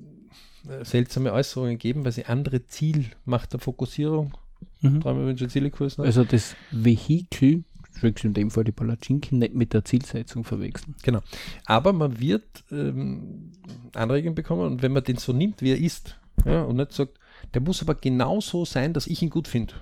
[0.67, 4.37] äh, seltsame Äußerungen geben, weil sie andere Zielmacht Fokussierung,
[4.81, 5.37] mhm.
[5.49, 7.63] Zielekurs Also das Vehikel,
[8.01, 10.95] in dem Fall die Palatschinken, nicht mit der Zielsetzung verwechseln.
[11.03, 11.19] Genau.
[11.65, 13.51] Aber man wird ähm,
[13.93, 17.19] Anregungen bekommen und wenn man den so nimmt, wie er ist, ja, und nicht sagt,
[17.53, 19.73] der muss aber genauso sein, dass ich ihn gut finde.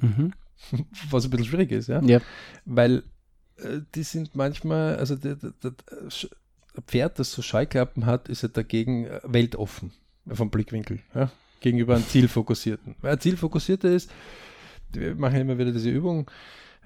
[0.00, 0.32] Mhm.
[1.10, 2.02] Was ein bisschen schwierig ist, ja.
[2.02, 2.20] ja.
[2.64, 3.02] Weil
[3.94, 5.36] die sind manchmal, also der
[6.86, 9.92] Pferd, das so Scheuklappen hat, ist ja dagegen äh, weltoffen
[10.30, 11.30] vom Blickwinkel, ja?
[11.60, 12.94] gegenüber einem Zielfokussierten.
[13.00, 14.10] Weil ein Zielfokussierter ist,
[14.92, 16.30] wir machen immer wieder diese Übung,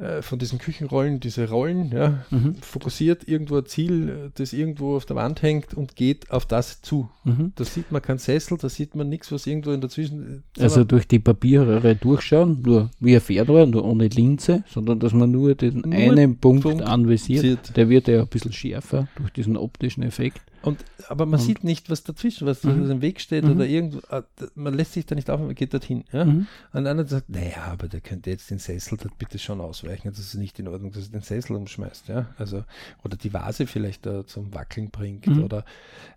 [0.03, 2.57] äh, von diesen Küchenrollen, diese Rollen, ja, mhm.
[2.57, 7.09] fokussiert irgendwo ein Ziel, das irgendwo auf der Wand hängt und geht auf das zu.
[7.23, 7.53] Mhm.
[7.55, 10.43] Da sieht man keinen Sessel, da sieht man nichts, was irgendwo in dazwischen.
[10.59, 15.31] Also durch die Papierröhre durchschauen, nur wie ein Fernrohr, nur ohne Linse, sondern dass man
[15.31, 17.77] nur den nur einen Punkt, Punkt anvisiert.
[17.77, 20.43] Der wird ja ein bisschen schärfer durch diesen optischen Effekt.
[20.63, 22.91] Und, aber man und, sieht nicht, was dazwischen, was mhm.
[22.91, 23.53] im Weg steht mhm.
[23.53, 24.23] oder irgendwo, ah,
[24.55, 26.05] man lässt sich da nicht auf, man geht dorthin.
[26.13, 26.25] Ja?
[26.25, 26.47] Mhm.
[26.73, 30.21] Und andere sagt, naja, aber der könnte jetzt den Sessel das bitte schon ausweichen, das
[30.21, 32.09] ist nicht in Ordnung, dass er den Sessel umschmeißt.
[32.09, 32.27] Ja?
[32.39, 32.65] Also,
[33.03, 35.43] oder die Vase vielleicht da zum Wackeln bringt mhm.
[35.43, 35.65] oder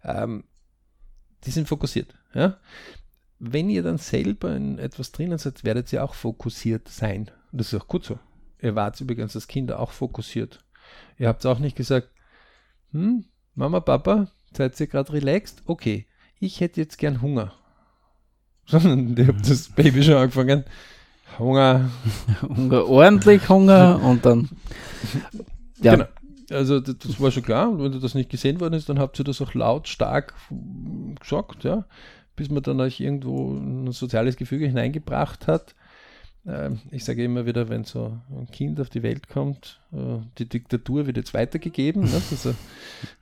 [0.04, 0.43] ähm,
[1.46, 2.14] die sind fokussiert.
[2.34, 2.58] Ja?
[3.39, 7.32] Wenn ihr dann selber in etwas drinnen seid, werdet ihr auch fokussiert sein.
[7.52, 8.20] Und das ist auch gut so.
[8.62, 10.64] Ihr wart übrigens als Kinder auch fokussiert.
[11.18, 12.10] Ihr habt auch nicht gesagt,
[12.91, 13.26] hm,
[13.56, 14.28] Mama, Papa,
[14.58, 15.64] seid ihr gerade relaxed?
[15.66, 16.06] Okay,
[16.39, 17.53] ich hätte jetzt gern Hunger.
[18.66, 20.64] Sondern ich habe das Baby schon angefangen.
[21.38, 21.89] Hunger.
[22.41, 24.49] Hunger, ordentlich Hunger und dann.
[25.82, 25.95] Ja.
[25.95, 26.06] Genau.
[26.51, 27.70] Also das, das, war schon klar.
[27.70, 30.34] Und wenn das nicht gesehen worden ist, dann habt ihr das auch laut, stark
[31.20, 31.86] gesagt, ja.
[32.36, 35.74] Bis man dann euch irgendwo ein soziales Gefüge hineingebracht hat.
[36.48, 40.48] Ähm, ich sage immer wieder, wenn so ein Kind auf die Welt kommt, äh, die
[40.48, 42.04] Diktatur wird jetzt weitergegeben.
[42.04, 42.22] Ne?
[42.32, 42.50] Also,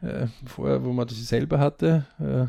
[0.01, 2.45] äh, vorher, wo man das selber hatte, äh,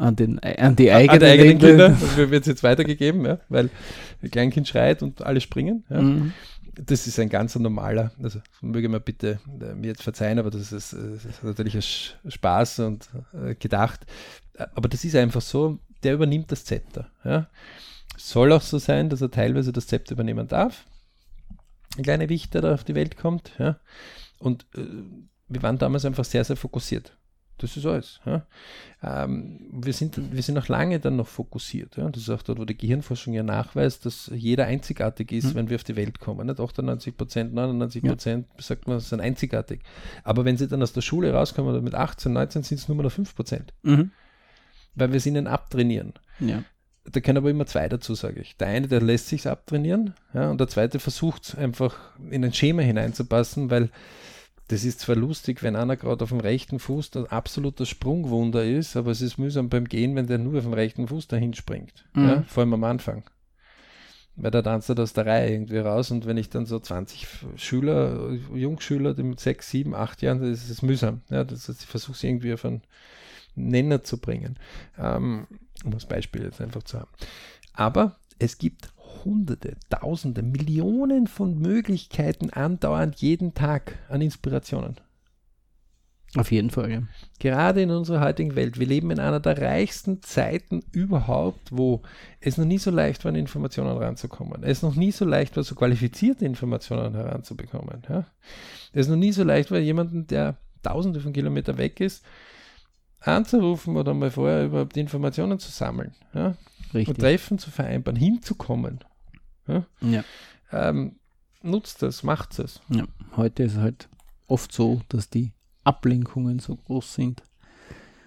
[0.00, 3.70] an, den, an die eigenen, an die eigenen Kinder wird es jetzt weitergegeben, ja, weil
[4.22, 5.84] ein Kleinkind schreit und alle springen.
[5.90, 6.00] Ja.
[6.00, 6.32] Mhm.
[6.74, 9.40] Das ist ein ganz normaler, also möge man bitte
[9.76, 14.00] mir jetzt verzeihen, aber das ist, das ist natürlich ein Spaß und äh, gedacht.
[14.74, 17.10] Aber das ist einfach so, der übernimmt das Zepter.
[17.24, 17.48] Ja.
[18.16, 20.86] Soll auch so sein, dass er teilweise das Zepter übernehmen darf.
[21.96, 23.52] ein kleiner Wichter da auf die Welt kommt.
[23.58, 23.78] Ja?
[24.38, 24.86] Und äh,
[25.48, 27.16] wir waren damals einfach sehr, sehr fokussiert.
[27.62, 28.20] Das ist alles.
[28.26, 28.44] Ja.
[29.02, 31.96] Ähm, wir, sind, wir sind noch lange dann noch fokussiert.
[31.96, 32.08] Ja.
[32.10, 35.54] Das ist auch dort, wo die Gehirnforschung ja nachweist, dass jeder einzigartig ist, mhm.
[35.54, 36.46] wenn wir auf die Welt kommen.
[36.46, 38.62] Nicht 98 Prozent, 99 Prozent, ja.
[38.62, 39.80] sagt man, sind einzigartig.
[40.24, 43.00] Aber wenn sie dann aus der Schule rauskommen oder mit 18, 19, sind es nur
[43.00, 43.72] noch 5 Prozent.
[43.82, 44.10] Mhm.
[44.96, 46.14] Weil wir sie ihnen abtrainieren.
[46.40, 46.64] Ja.
[47.04, 48.56] Da können aber immer zwei dazu, sage ich.
[48.56, 51.96] Der eine, der lässt sich abtrainieren, ja, und der zweite versucht einfach
[52.30, 53.90] in ein Schema hineinzupassen, weil
[54.68, 58.96] das ist zwar lustig, wenn einer gerade auf dem rechten Fuß ein absoluter Sprungwunder ist,
[58.96, 62.06] aber es ist mühsam beim Gehen, wenn der nur auf dem rechten Fuß dahin springt.
[62.14, 62.24] Mhm.
[62.24, 63.24] Ja, vor allem am Anfang.
[64.34, 67.26] Weil da tanzt er aus der Reihe irgendwie raus und wenn ich dann so 20
[67.56, 71.20] Schüler, Jungschüler, die mit 6, 7, 8 Jahren, das ist mühsam.
[71.28, 72.82] Ja, das heißt, ich versuche es irgendwie auf einen
[73.54, 74.58] Nenner zu bringen.
[74.98, 75.46] Ähm,
[75.84, 77.10] um das Beispiel jetzt einfach zu haben.
[77.72, 78.92] Aber es gibt
[79.24, 84.96] Hunderte, Tausende, Millionen von Möglichkeiten andauernd jeden Tag an Inspirationen.
[86.34, 87.02] Auf jeden Fall, ja.
[87.40, 88.78] Gerade in unserer heutigen Welt.
[88.78, 92.00] Wir leben in einer der reichsten Zeiten überhaupt, wo
[92.40, 94.62] es noch nie so leicht war, an Informationen ranzukommen.
[94.62, 98.02] Es noch nie so leicht war, so qualifizierte Informationen heranzubekommen.
[98.08, 98.24] Ja?
[98.94, 102.24] Es noch nie so leicht war, jemanden, der tausende von Kilometern weg ist,
[103.28, 106.12] anzurufen oder mal vorher überhaupt Informationen zu sammeln.
[106.34, 106.54] Ja?
[106.94, 107.08] Richtig.
[107.08, 109.00] Und Treffen zu vereinbaren, hinzukommen.
[109.66, 109.84] Ja?
[110.00, 110.24] ja.
[110.72, 111.16] Ähm,
[111.62, 112.80] nutzt es, macht es.
[112.88, 113.04] Ja.
[113.36, 114.08] Heute ist es halt
[114.46, 115.52] oft so, dass die
[115.84, 117.42] Ablenkungen so groß sind.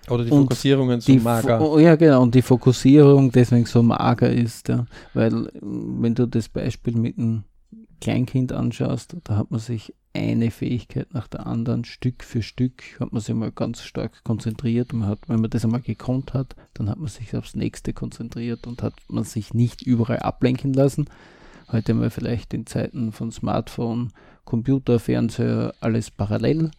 [0.10, 1.60] Oder die Fokussierungen so mager.
[1.62, 2.22] Oh, ja, genau.
[2.22, 4.70] Und die Fokussierung deswegen so mager ist.
[4.70, 4.86] Ja.
[5.14, 7.44] Weil, wenn du das Beispiel mit einem
[8.02, 13.12] Kleinkind anschaust, da hat man sich eine Fähigkeit nach der anderen, Stück für Stück, hat
[13.12, 14.94] man sich mal ganz stark konzentriert.
[14.94, 18.66] Man hat, wenn man das einmal gekonnt hat, dann hat man sich aufs nächste konzentriert
[18.66, 21.06] und hat man sich nicht überall ablenken lassen.
[21.72, 24.14] Heute mal vielleicht in Zeiten von Smartphone,
[24.46, 26.72] Computer, Fernseher, alles parallel.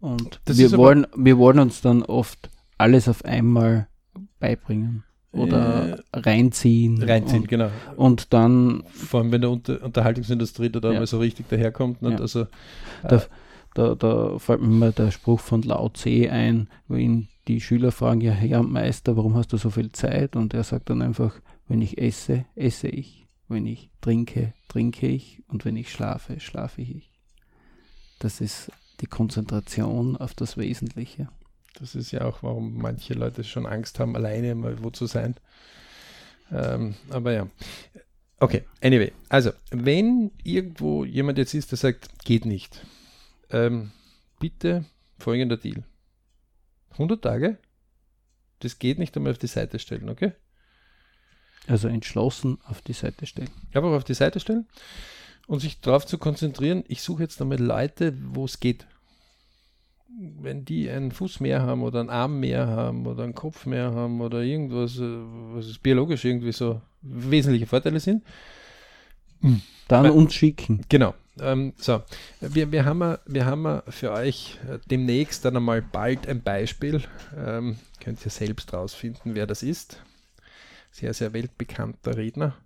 [0.00, 3.88] Und wir wollen, wir wollen uns dann oft alles auf einmal
[4.38, 5.02] beibringen
[5.32, 7.02] oder äh, reinziehen.
[7.02, 7.70] Reinziehen, und, genau.
[7.96, 8.84] Und dann.
[8.92, 11.00] Vor allem, wenn der Unter Unterhaltungsindustrie da ja.
[11.00, 12.02] mal so richtig daherkommt.
[12.02, 12.12] Nicht?
[12.12, 12.20] Ja.
[12.20, 12.46] Also,
[13.02, 13.20] da, äh,
[13.74, 17.92] da, da fällt mir immer der Spruch von Lao Tse ein, wo ihn die Schüler
[17.92, 20.34] fragen: Ja, Herr Meister, warum hast du so viel Zeit?
[20.36, 23.26] Und er sagt dann einfach: Wenn ich esse, esse ich.
[23.48, 25.42] Wenn ich trinke, trinke ich.
[25.48, 27.10] Und wenn ich schlafe, schlafe ich.
[28.18, 28.70] Das ist
[29.00, 31.28] die Konzentration auf das Wesentliche.
[31.74, 35.36] Das ist ja auch, warum manche Leute schon Angst haben, alleine mal wo zu sein.
[36.50, 37.48] Ähm, aber ja.
[38.40, 39.12] Okay, anyway.
[39.28, 42.84] Also, wenn irgendwo jemand jetzt ist, der sagt, geht nicht,
[43.50, 43.92] ähm,
[44.38, 44.84] bitte
[45.18, 45.84] folgender Deal.
[46.92, 47.58] 100 Tage,
[48.60, 50.32] das geht nicht einmal auf die Seite stellen, okay?
[51.66, 53.50] Also entschlossen auf die Seite stellen.
[53.72, 54.66] Einfach auf die Seite stellen
[55.46, 58.86] und sich darauf zu konzentrieren, ich suche jetzt einmal Leute, wo es geht
[60.16, 63.92] wenn die einen Fuß mehr haben oder einen Arm mehr haben oder einen Kopf mehr
[63.92, 65.02] haben oder irgendwas, äh,
[65.54, 68.24] was es biologisch irgendwie so wesentliche Vorteile sind,
[69.88, 70.84] dann Weil, uns schicken.
[70.88, 71.14] Genau.
[71.40, 72.02] Ähm, so,
[72.40, 77.02] wir, wir, haben, wir haben für euch äh, demnächst dann einmal bald ein Beispiel.
[77.36, 80.02] Ähm, könnt ihr selbst rausfinden, wer das ist.
[80.90, 82.56] Sehr, sehr weltbekannter Redner.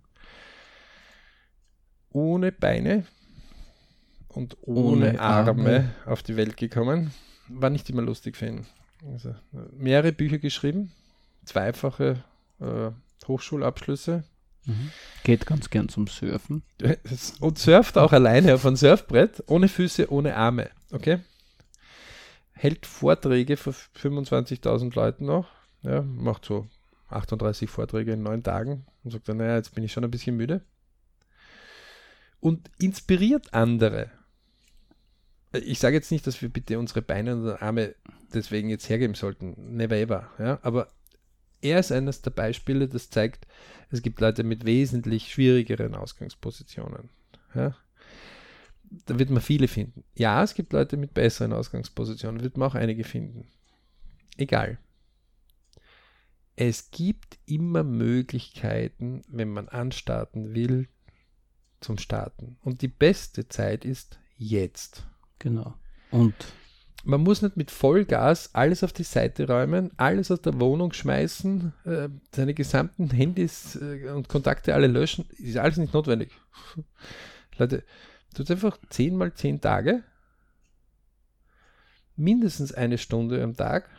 [2.11, 3.05] Ohne Beine
[4.29, 7.11] und ohne, ohne Arme, Arme auf die Welt gekommen
[7.47, 8.65] war nicht immer lustig für ihn.
[9.11, 9.35] Also,
[9.77, 10.91] mehrere Bücher geschrieben,
[11.45, 12.23] zweifache
[12.59, 12.91] äh,
[13.27, 14.23] Hochschulabschlüsse.
[14.65, 14.91] Mhm.
[15.23, 16.63] Geht ganz gern zum Surfen.
[17.39, 20.69] Und surft auch alleine auf einem Surfbrett, ohne Füße, ohne Arme.
[20.91, 21.19] Okay?
[22.53, 25.49] Hält Vorträge für 25.000 Leuten noch.
[25.81, 26.67] Ja, macht so
[27.09, 30.37] 38 Vorträge in neun Tagen und sagt dann, naja, jetzt bin ich schon ein bisschen
[30.37, 30.61] müde.
[32.39, 34.11] Und inspiriert andere
[35.53, 37.95] ich sage jetzt nicht, dass wir bitte unsere Beine und Arme
[38.33, 39.75] deswegen jetzt hergeben sollten.
[39.75, 40.29] Never ever.
[40.39, 40.59] Ja?
[40.63, 40.87] Aber
[41.61, 43.47] er ist eines der Beispiele, das zeigt,
[43.89, 47.09] es gibt Leute mit wesentlich schwierigeren Ausgangspositionen.
[47.53, 47.75] Ja?
[49.05, 50.03] Da wird man viele finden.
[50.15, 53.47] Ja, es gibt Leute mit besseren Ausgangspositionen, wird man auch einige finden.
[54.37, 54.77] Egal.
[56.55, 60.87] Es gibt immer Möglichkeiten, wenn man anstarten will,
[61.79, 62.57] zum Starten.
[62.61, 65.07] Und die beste Zeit ist jetzt.
[65.43, 65.73] Genau.
[66.09, 66.33] Und
[67.03, 71.73] man muss nicht mit Vollgas alles auf die Seite räumen, alles aus der Wohnung schmeißen,
[71.83, 75.25] äh, seine gesamten Handys äh, und Kontakte alle löschen.
[75.31, 76.31] Ist alles nicht notwendig.
[77.57, 77.83] Leute,
[78.33, 80.03] tut einfach 10 mal 10 Tage,
[82.15, 83.89] mindestens eine Stunde am Tag,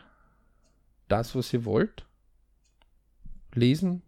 [1.09, 2.07] das, was ihr wollt,
[3.53, 4.01] lesen,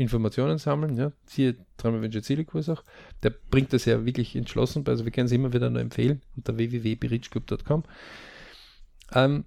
[0.00, 2.82] Informationen sammeln, ja, siehe dreimal Wünsche Ziele Kurs auch,
[3.22, 6.22] der bringt das ja wirklich entschlossen bei, also wir können es immer wieder nur empfehlen,
[6.36, 7.84] unter www.berichclub.com
[9.14, 9.44] ähm,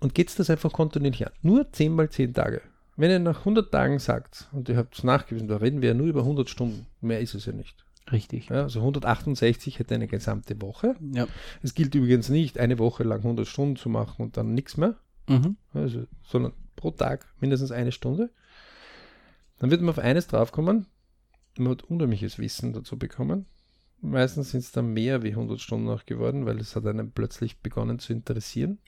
[0.00, 1.32] und geht das einfach kontinuierlich an.
[1.42, 2.62] Nur 10 mal 10 Tage.
[2.96, 5.94] Wenn ihr nach 100 Tagen sagt, und ihr habt es nachgewiesen, da reden wir ja
[5.94, 7.84] nur über 100 Stunden, mehr ist es ja nicht.
[8.10, 8.48] Richtig.
[8.48, 10.96] Ja, also 168 hätte eine gesamte Woche.
[11.12, 11.26] Ja.
[11.62, 14.96] Es gilt übrigens nicht, eine Woche lang 100 Stunden zu machen und dann nichts mehr,
[15.28, 15.56] Mhm.
[15.72, 18.30] also, sondern pro Tag mindestens eine Stunde.
[19.62, 20.86] Dann wird man auf eines draufkommen.
[21.56, 23.46] Man hat unheimliches Wissen dazu bekommen.
[24.00, 27.60] Meistens sind es dann mehr wie 100 Stunden auch geworden, weil es hat einen plötzlich
[27.60, 28.80] begonnen zu interessieren.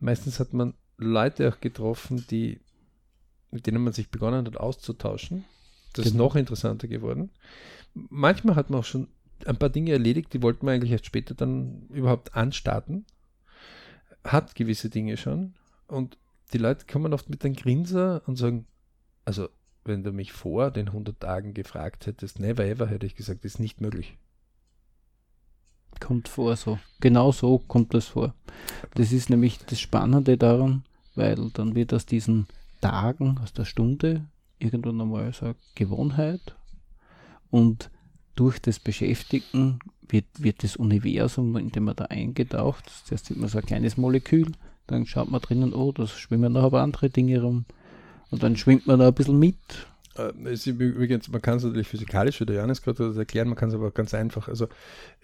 [0.00, 2.58] Meistens hat man Leute auch getroffen, die,
[3.52, 5.44] mit denen man sich begonnen hat auszutauschen.
[5.92, 6.24] Das ist Genau.
[6.24, 7.30] noch interessanter geworden.
[7.94, 9.06] Manchmal hat man auch schon
[9.44, 13.06] ein paar Dinge erledigt, die wollten wir eigentlich erst später dann überhaupt anstarten.
[14.24, 15.54] Hat gewisse Dinge schon.
[15.86, 16.18] Und
[16.52, 18.66] die Leute kommen oft mit einem Grinser und sagen,
[19.24, 19.48] also
[19.88, 23.60] wenn du mich vor den 100 Tagen gefragt hättest, never ever, hätte ich gesagt, ist
[23.60, 24.16] nicht möglich.
[26.00, 26.78] Kommt vor so.
[27.00, 28.34] Genau so kommt das vor.
[28.94, 30.84] Das ist nämlich das Spannende daran,
[31.14, 32.46] weil dann wird aus diesen
[32.80, 34.26] Tagen, aus der Stunde,
[34.58, 36.56] irgendwann einmal so eine Gewohnheit
[37.50, 37.90] und
[38.34, 39.78] durch das Beschäftigen
[40.08, 43.96] wird, wird das Universum, in dem man da eingetaucht, zuerst sieht man so ein kleines
[43.96, 44.52] Molekül,
[44.86, 47.64] dann schaut man drinnen, oh, da schwimmen noch aber andere Dinge rum
[48.30, 49.56] und dann schwimmt man da ein bisschen mit.
[50.16, 53.68] Äh, ist übrigens, man kann es natürlich physikalisch, wie der Janis gerade erklären, man kann
[53.68, 54.48] es aber ganz einfach.
[54.48, 54.68] Also,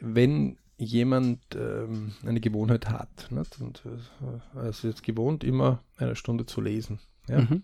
[0.00, 3.60] wenn jemand ähm, eine Gewohnheit hat, nicht?
[3.60, 6.98] und äh, er ist jetzt gewohnt, immer eine Stunde zu lesen,
[7.28, 7.40] ja?
[7.40, 7.62] Mhm.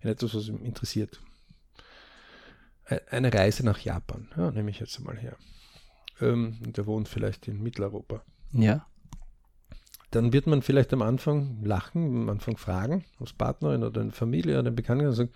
[0.00, 1.20] in etwas, was ihn interessiert.
[3.10, 5.36] Eine Reise nach Japan, ja, nehme ich jetzt mal her.
[6.20, 8.22] Ähm, der wohnt vielleicht in Mitteleuropa.
[8.52, 8.86] Ja,
[10.10, 14.54] Dann wird man vielleicht am Anfang lachen, am Anfang fragen, als Partnerin oder eine Familie
[14.54, 15.32] oder einen Bekannten und sagen,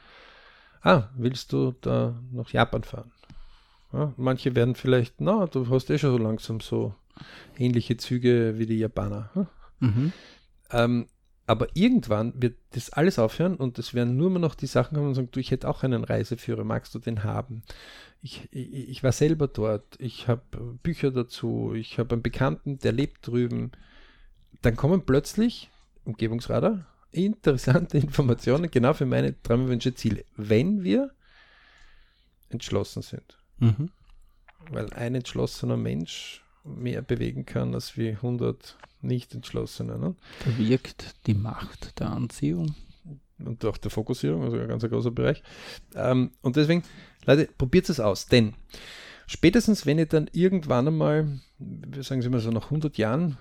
[0.83, 3.13] ah, willst du da nach Japan fahren?
[3.93, 6.95] Ja, manche werden vielleicht, na, du hast eh schon so langsam so
[7.59, 9.31] ähnliche Züge wie die Japaner.
[9.35, 9.47] Ja?
[9.81, 10.13] mhm.
[10.71, 11.07] Ähm,
[11.47, 15.09] aber irgendwann wird das alles aufhören und es werden nur mehr noch die Sachen kommen
[15.09, 17.65] und sagen, du, ich hätte auch einen Reiseführer, magst du den haben?
[18.23, 20.43] Ich, ich, ich war selber dort, ich habe
[20.85, 23.73] Bücher dazu, ich habe einen Bekannten, der lebt drüben.
[24.63, 25.71] Dann kommen plötzlich,
[26.05, 31.11] Umgebungsradar, interessante Informationen genau für meine Traumwünsche Ziele, wenn wir
[32.51, 33.39] entschlossen sind.
[33.59, 33.91] Mhm.
[34.71, 39.99] Weil ein entschlossener Mensch mehr bewegen kann als wie 100 nicht entschlossene.
[39.99, 40.15] Ne?
[40.45, 42.75] Da wirkt die Macht der Anziehung.
[43.39, 45.43] und auch der Fokussierung, also ein ganz großer Bereich.
[45.95, 46.83] Ähm, und deswegen,
[47.25, 48.55] Leute, probiert es aus, denn
[49.27, 53.39] spätestens, wenn ihr dann irgendwann einmal, wir sagen Sie mal so nach 100 Jahren,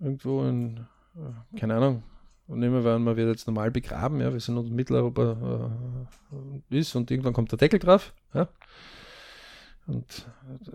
[0.00, 0.86] irgendwo in,
[1.16, 2.02] äh, keine Ahnung,
[2.46, 5.70] und nehmen wir an, man wird jetzt normal begraben, ja, wir sind in Mitteleuropa
[6.70, 8.48] äh, ist und irgendwann kommt der Deckel drauf, ja,
[9.86, 10.26] und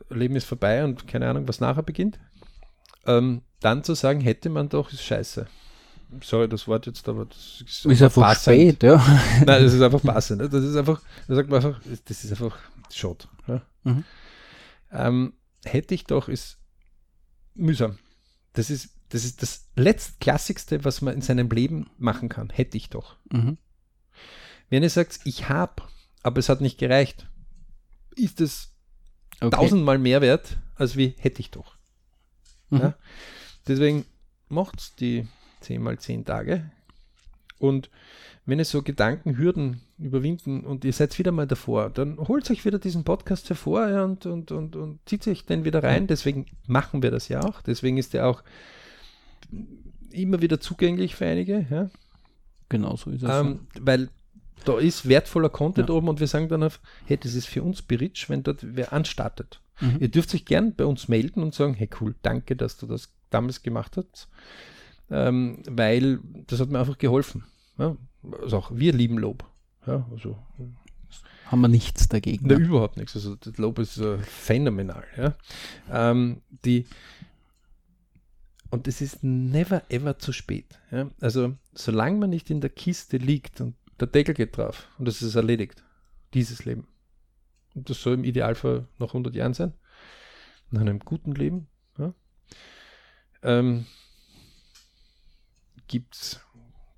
[0.10, 2.20] Leben ist vorbei und keine Ahnung, was nachher beginnt.
[3.06, 5.48] Ähm, dann zu sagen, hätte man doch, ist scheiße.
[6.22, 8.56] Sorry, das Wort jetzt, aber das ist, Ist einfach passend.
[8.56, 8.96] spät, ja.
[9.46, 10.42] Nein, das ist einfach passend.
[10.42, 12.58] Das ist einfach, da sagt man einfach, das ist einfach
[12.92, 13.28] Schott.
[13.48, 13.62] Ja?
[13.84, 14.04] Mhm.
[14.92, 15.34] Ähm,
[15.66, 16.58] hätte ich doch, ist
[17.54, 17.98] mühsam.
[18.54, 22.50] Das ist, das ist das letztklassigste, was man in seinem Leben machen kann.
[22.50, 23.18] Hätte ich doch.
[23.32, 23.58] Mhm.
[24.70, 25.84] Wenn ihr sagt, ich habe,
[26.24, 27.28] aber es hat nicht gereicht,
[28.16, 28.72] ist es
[29.42, 29.56] Okay.
[29.56, 31.76] tausendmal mehr wert, als wie hätte ich doch.
[32.70, 32.80] Mhm.
[32.80, 32.94] Ja?
[33.68, 34.06] Deswegen
[34.48, 35.28] macht die
[35.62, 36.72] 10 mal 10 Tage.
[37.60, 37.90] Und
[38.46, 42.80] wenn ihr so Gedankenhürden überwinden und ihr seid wieder mal davor, dann holt euch wieder
[42.80, 46.08] diesen Podcast hervor und, und, und, und zieht sich den wieder rein.
[46.08, 47.62] Deswegen machen wir das ja auch.
[47.62, 48.44] Deswegen ist der auch
[50.12, 51.66] immer wieder zugänglich für einige.
[51.70, 51.90] Ja?
[52.70, 53.30] Genau so ist es.
[53.30, 54.10] Ähm, weil
[54.64, 55.96] da ist wertvoller Content Ja.
[55.96, 58.94] oben und wir sagen dann auf, hey, das ist für uns Beritsch, wenn dort wer
[58.94, 59.62] anstartet.
[59.82, 59.98] Mhm.
[60.00, 63.14] Ihr dürft euch gern bei uns melden und sagen, hey cool, danke, dass du das
[63.30, 64.30] damals gemacht hast,
[65.12, 67.44] ähm, weil das hat mir einfach geholfen.
[67.78, 67.98] Ja?
[68.42, 69.44] Also auch wir lieben Lob.
[69.86, 70.38] Ja, also
[71.46, 72.48] Haben wir nichts dagegen.
[72.48, 72.60] na, ja.
[72.60, 73.16] überhaupt nichts.
[73.16, 75.04] Also das Lob ist äh, phänomenal.
[75.18, 75.36] Ja?
[75.92, 76.86] Ähm, die
[78.76, 80.80] und es ist never ever zu spät.
[80.92, 81.10] Ja?
[81.22, 85.22] Also solange man nicht in der Kiste liegt und der Deckel geht drauf und es
[85.22, 85.82] ist erledigt,
[86.34, 86.86] dieses Leben.
[87.74, 89.74] Und das soll im Idealfall noch 100 Jahren sein,
[90.72, 91.68] nach einem guten Leben.
[91.98, 92.14] Ja?
[93.44, 93.86] Ähm,
[95.88, 96.42] Gibt es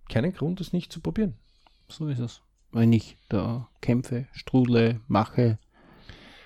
[0.10, 1.36] keinen Grund, das nicht zu probieren.
[1.90, 2.42] So ist es.
[2.72, 5.60] Wenn ich da kämpfe, strudle, mache,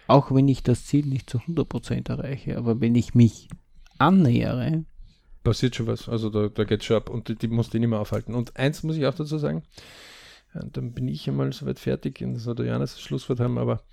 [0.07, 3.47] auch wenn ich das Ziel nicht zu 100% erreiche, aber wenn ich mich
[3.97, 4.83] annähere,
[5.43, 6.07] passiert schon was.
[6.07, 8.35] Also da, da geht schon ab und die, die musst du nicht mehr aufhalten.
[8.35, 9.63] Und eins muss ich auch dazu sagen,
[10.53, 13.83] Und dann bin ich einmal soweit fertig, und soll der Johannes das Schlusswort haben, aber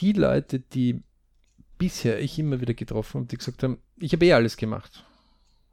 [0.00, 1.02] die Leute, die
[1.78, 5.04] bisher ich immer wieder getroffen habe, die gesagt haben, ich habe eh alles gemacht.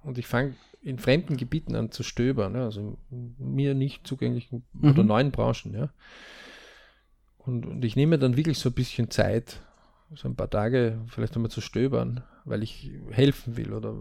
[0.04, 4.92] Und ich fange in fremden Gebieten an zu stöbern, ja, also mir nicht zugänglichen mhm.
[4.92, 5.90] oder neuen Branchen, ja.
[7.38, 9.62] Und, und ich nehme dann wirklich so ein bisschen Zeit,
[10.16, 13.96] so ein paar Tage vielleicht einmal zu stöbern, weil ich helfen will oder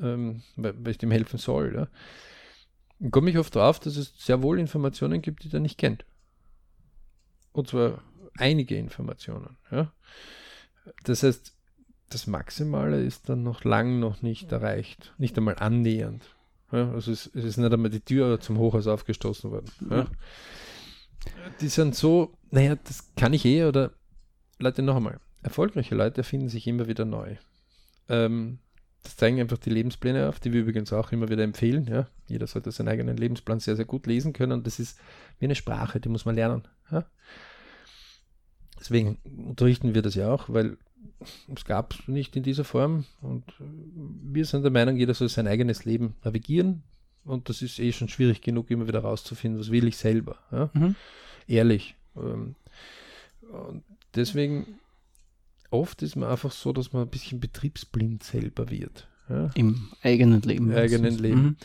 [0.00, 1.74] ähm, weil, weil, ich dem helfen soll.
[1.74, 1.88] Ja.
[3.00, 6.04] Und komme ich oft drauf, dass es sehr wohl Informationen gibt, die er nicht kennt.
[7.52, 8.02] Und zwar
[8.36, 9.56] einige Informationen.
[9.70, 9.92] Ja.
[11.04, 11.54] Das heißt,
[12.10, 16.24] das Maximale ist dann noch lang noch nicht erreicht, nicht einmal annähernd.
[16.72, 19.70] Ja, also es, es, ist nicht einmal die Tür zum Hochhaus aufgestoßen worden.
[19.90, 20.06] Ja.
[21.60, 23.92] Die sind so, naja, das kann ich eh oder
[24.58, 25.20] Leute noch einmal.
[25.42, 27.36] Erfolgreiche Leute erfinden sich immer wieder neu.
[28.08, 28.58] Ähm,
[29.02, 31.86] das zeigen einfach die Lebenspläne auf, die wir übrigens auch immer wieder empfehlen.
[31.86, 32.08] Ja?
[32.26, 34.52] Jeder sollte seinen eigenen Lebensplan sehr, sehr gut lesen können.
[34.52, 34.98] Und das ist
[35.38, 36.66] wie eine Sprache, die muss man lernen.
[36.90, 37.04] Ja?
[38.78, 40.76] Deswegen unterrichten wir das ja auch, weil
[41.54, 43.04] es gab es nicht in dieser Form.
[43.22, 46.82] Und wir sind der Meinung, jeder soll sein eigenes Leben navigieren.
[47.24, 50.38] Und das ist eh schon schwierig genug, immer wieder rauszufinden, was will ich selber.
[50.50, 50.70] Ja?
[50.72, 50.94] Mhm.
[51.46, 51.94] Ehrlich.
[52.16, 52.54] Ähm,
[53.50, 53.84] und
[54.14, 54.78] deswegen
[55.70, 59.08] oft ist man einfach so, dass man ein bisschen betriebsblind selber wird.
[59.28, 59.50] Ja?
[59.54, 60.70] Im eigenen Leben.
[60.70, 61.42] Im eigenen Leben.
[61.42, 61.56] Mhm.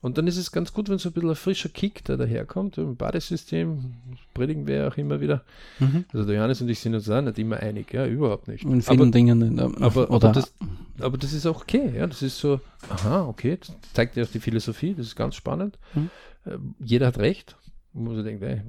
[0.00, 2.76] Und dann ist es ganz gut, wenn so ein bisschen ein frischer Kick da daherkommt,
[2.76, 3.94] im Badesystem,
[4.34, 5.44] predigen wir auch immer wieder.
[5.78, 6.04] Mhm.
[6.12, 8.64] Also der Johannes und ich sind uns auch nicht immer einig, ja, überhaupt nicht.
[8.64, 9.60] In vielen aber, Dingen.
[9.60, 10.52] Aber, aber, das,
[10.98, 14.28] aber das ist auch okay, ja, das ist so, aha, okay, das zeigt ja auch
[14.28, 15.78] die Philosophie, das ist ganz spannend.
[15.94, 16.10] Mhm.
[16.46, 17.56] Äh, jeder hat recht,
[17.92, 18.60] wo man so denkt, ey,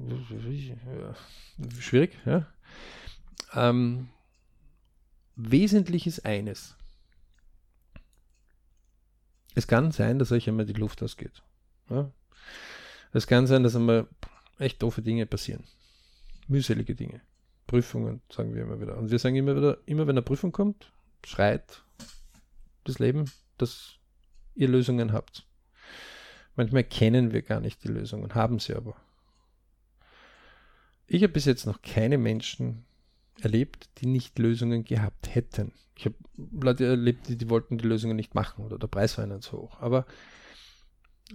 [1.80, 2.46] schwierig, ja.
[3.54, 4.06] Ähm,
[5.36, 6.76] wesentlich ist eines.
[9.54, 11.42] Es kann sein, dass euch einmal die Luft ausgeht.
[11.88, 12.10] Ja?
[13.12, 14.08] Es kann sein, dass einmal
[14.58, 15.64] echt doofe Dinge passieren.
[16.48, 17.20] Mühselige Dinge.
[17.66, 18.98] Prüfungen, sagen wir immer wieder.
[18.98, 20.92] Und wir sagen immer wieder, immer wenn eine Prüfung kommt,
[21.24, 21.82] schreit
[22.84, 23.94] das Leben, dass
[24.54, 25.46] ihr Lösungen habt.
[26.56, 28.96] Manchmal kennen wir gar nicht die Lösungen, haben sie aber.
[31.06, 32.84] Ich habe bis jetzt noch keine Menschen
[33.40, 35.72] erlebt, die nicht Lösungen gehabt hätten.
[35.96, 39.24] Ich habe Leute erlebt, die, die wollten die Lösungen nicht machen oder der Preis war
[39.24, 39.80] ihnen zu hoch.
[39.80, 40.06] Aber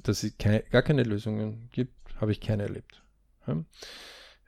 [0.03, 3.01] dass es keine, gar keine Lösungen gibt, habe ich keine erlebt.
[3.47, 3.63] Ja?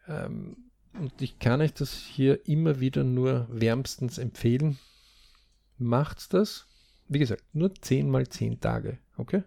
[0.07, 0.57] Ähm,
[0.93, 4.77] und ich kann euch das hier immer wieder nur wärmstens empfehlen.
[5.77, 6.67] Macht das.
[7.07, 8.97] Wie gesagt, nur 10 mal 10 Tage.
[9.17, 9.43] Okay?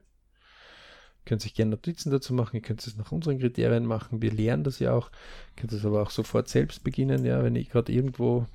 [1.24, 4.20] Könnt sich gerne Notizen dazu machen, ihr könnt es nach unseren Kriterien machen.
[4.20, 5.10] Wir lernen das ja auch.
[5.56, 8.46] Ihr könnt es aber auch sofort selbst beginnen, ja, wenn ihr gerade irgendwo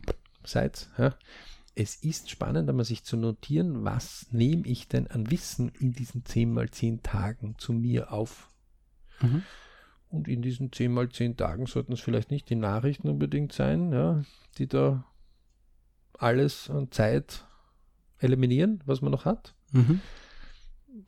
[0.43, 0.88] seid.
[0.97, 1.15] Ja.
[1.74, 6.26] Es ist spannend, einmal sich zu notieren, was nehme ich denn an Wissen in diesen
[6.26, 8.49] 10 mal 10 Tagen zu mir auf.
[9.22, 9.43] Mhm.
[10.09, 13.91] Und in diesen 10 mal 10 Tagen sollten es vielleicht nicht die Nachrichten unbedingt sein,
[13.91, 14.22] ja,
[14.57, 15.05] die da
[16.13, 17.45] alles an Zeit
[18.20, 19.55] eliminieren, was man noch hat.
[19.72, 20.01] Mhm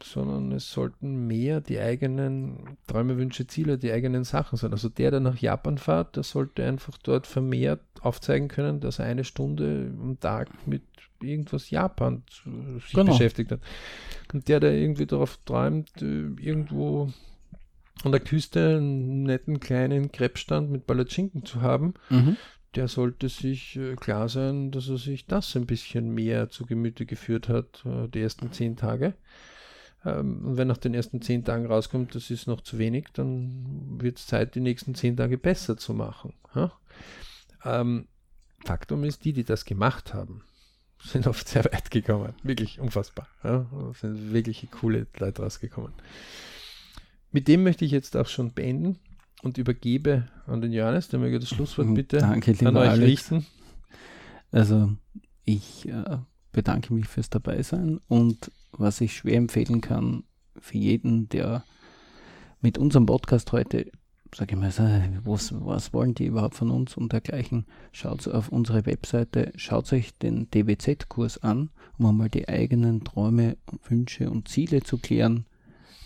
[0.03, 4.71] sondern es sollten mehr die eigenen Träume, Wünsche, Ziele, die eigenen Sachen sein.
[4.71, 9.05] Also der, der nach Japan fährt, der sollte einfach dort vermehrt aufzeigen können, dass er
[9.05, 10.83] eine Stunde am Tag mit
[11.21, 12.23] irgendwas Japan
[12.79, 13.11] sich genau.
[13.11, 13.61] beschäftigt hat.
[14.33, 17.11] Und der, der irgendwie darauf träumt, äh, irgendwo
[18.03, 22.37] an der Küste einen netten kleinen Krebsstand mit Palatschinken zu haben, mhm.
[22.75, 27.05] der sollte sich äh, klar sein, dass er sich das ein bisschen mehr zu Gemüte
[27.05, 29.13] geführt hat, äh, die ersten zehn Tage.
[30.05, 33.99] Ähm, und wenn nach den ersten zehn Tagen rauskommt, das ist noch zu wenig, dann
[34.01, 36.33] wird es Zeit, die nächsten zehn Tage besser zu machen.
[36.55, 36.71] Ja?
[37.63, 38.07] Ähm,
[38.65, 40.43] Faktum ist, die, die das gemacht haben,
[41.03, 42.33] sind oft sehr weit gekommen.
[42.43, 43.27] Wirklich unfassbar.
[43.43, 43.65] Ja?
[43.99, 45.93] Sind wirklich coole Leute rausgekommen.
[47.31, 48.99] Mit dem möchte ich jetzt auch schon beenden
[49.41, 51.93] und übergebe an den Johannes, der möge das Schlusswort mhm.
[51.93, 53.07] bitte Danke, an euch Alex.
[53.31, 53.45] richten.
[54.51, 54.91] Also
[55.45, 56.17] ich äh,
[56.51, 60.23] bedanke mich fürs Dabeisein und was ich schwer empfehlen kann
[60.59, 61.63] für jeden, der
[62.61, 63.91] mit unserem Podcast heute,
[64.33, 64.71] sage ich mal,
[65.23, 70.13] was, was wollen die überhaupt von uns und dergleichen, schaut auf unsere Webseite, schaut euch
[70.17, 75.45] den DWZ-Kurs an, um einmal die eigenen Träume, Wünsche und Ziele zu klären.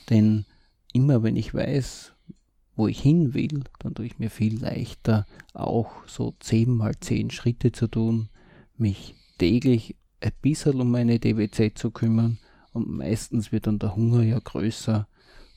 [0.09, 0.45] Denn
[0.93, 2.13] immer wenn ich weiß,
[2.75, 7.31] wo ich hin will, dann tue ich mir viel leichter, auch so 10 mal 10
[7.31, 8.29] Schritte zu tun,
[8.77, 12.39] mich täglich ein bisschen um meine DWZ zu kümmern
[12.73, 15.07] und meistens wird dann der Hunger ja größer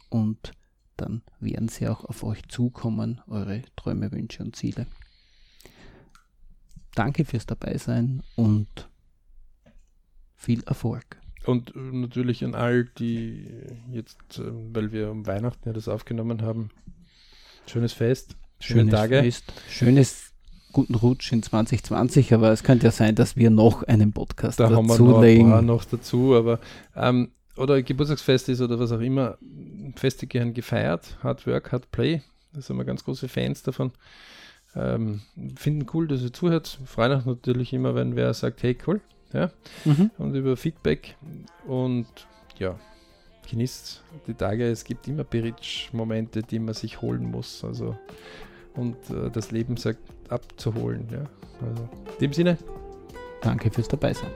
[0.09, 0.52] und
[0.96, 4.86] dann werden sie auch auf euch zukommen, eure Träume, Wünsche und Ziele.
[6.94, 8.88] Danke fürs Dabeisein und
[10.34, 11.20] viel Erfolg.
[11.46, 13.48] Und äh, natürlich an all die
[13.92, 16.70] jetzt, äh, weil wir um Weihnachten ja das aufgenommen haben,
[17.68, 18.36] Schönes Fest.
[18.61, 19.22] Schöne Schönes Tage.
[19.22, 19.52] Fest.
[19.68, 20.32] Schönes
[20.79, 24.70] guten Rutsch in 2020, aber es könnte ja sein, dass wir noch einen Podcast Da
[24.70, 25.51] haben wir noch ein dazulegen.
[25.51, 26.61] paar noch dazu, aber
[26.95, 29.37] ähm, oder Geburtstagsfest ist oder was auch immer,
[29.97, 32.22] Feste gern gefeiert, Hard Work, Hard Play,
[32.53, 33.91] da sind wir ganz große Fans davon.
[34.76, 35.22] Ähm,
[35.57, 36.79] finden cool, dass ihr zuhört.
[36.85, 39.01] Freuen uns natürlich immer, wenn wer sagt, hey cool,
[39.33, 39.51] ja,
[39.85, 40.11] Mhm.
[40.18, 41.16] und über Feedback
[41.66, 42.07] und
[42.59, 42.79] ja,
[43.51, 44.68] genießt die Tage.
[44.70, 47.97] Es gibt immer Beritsch-Momente, die man sich holen muss, also
[48.79, 51.24] und äh, das Leben sagt abzuholen, ja.
[51.61, 52.57] Also in dem Sinne,
[53.41, 54.31] Danke fürs Dabeisein.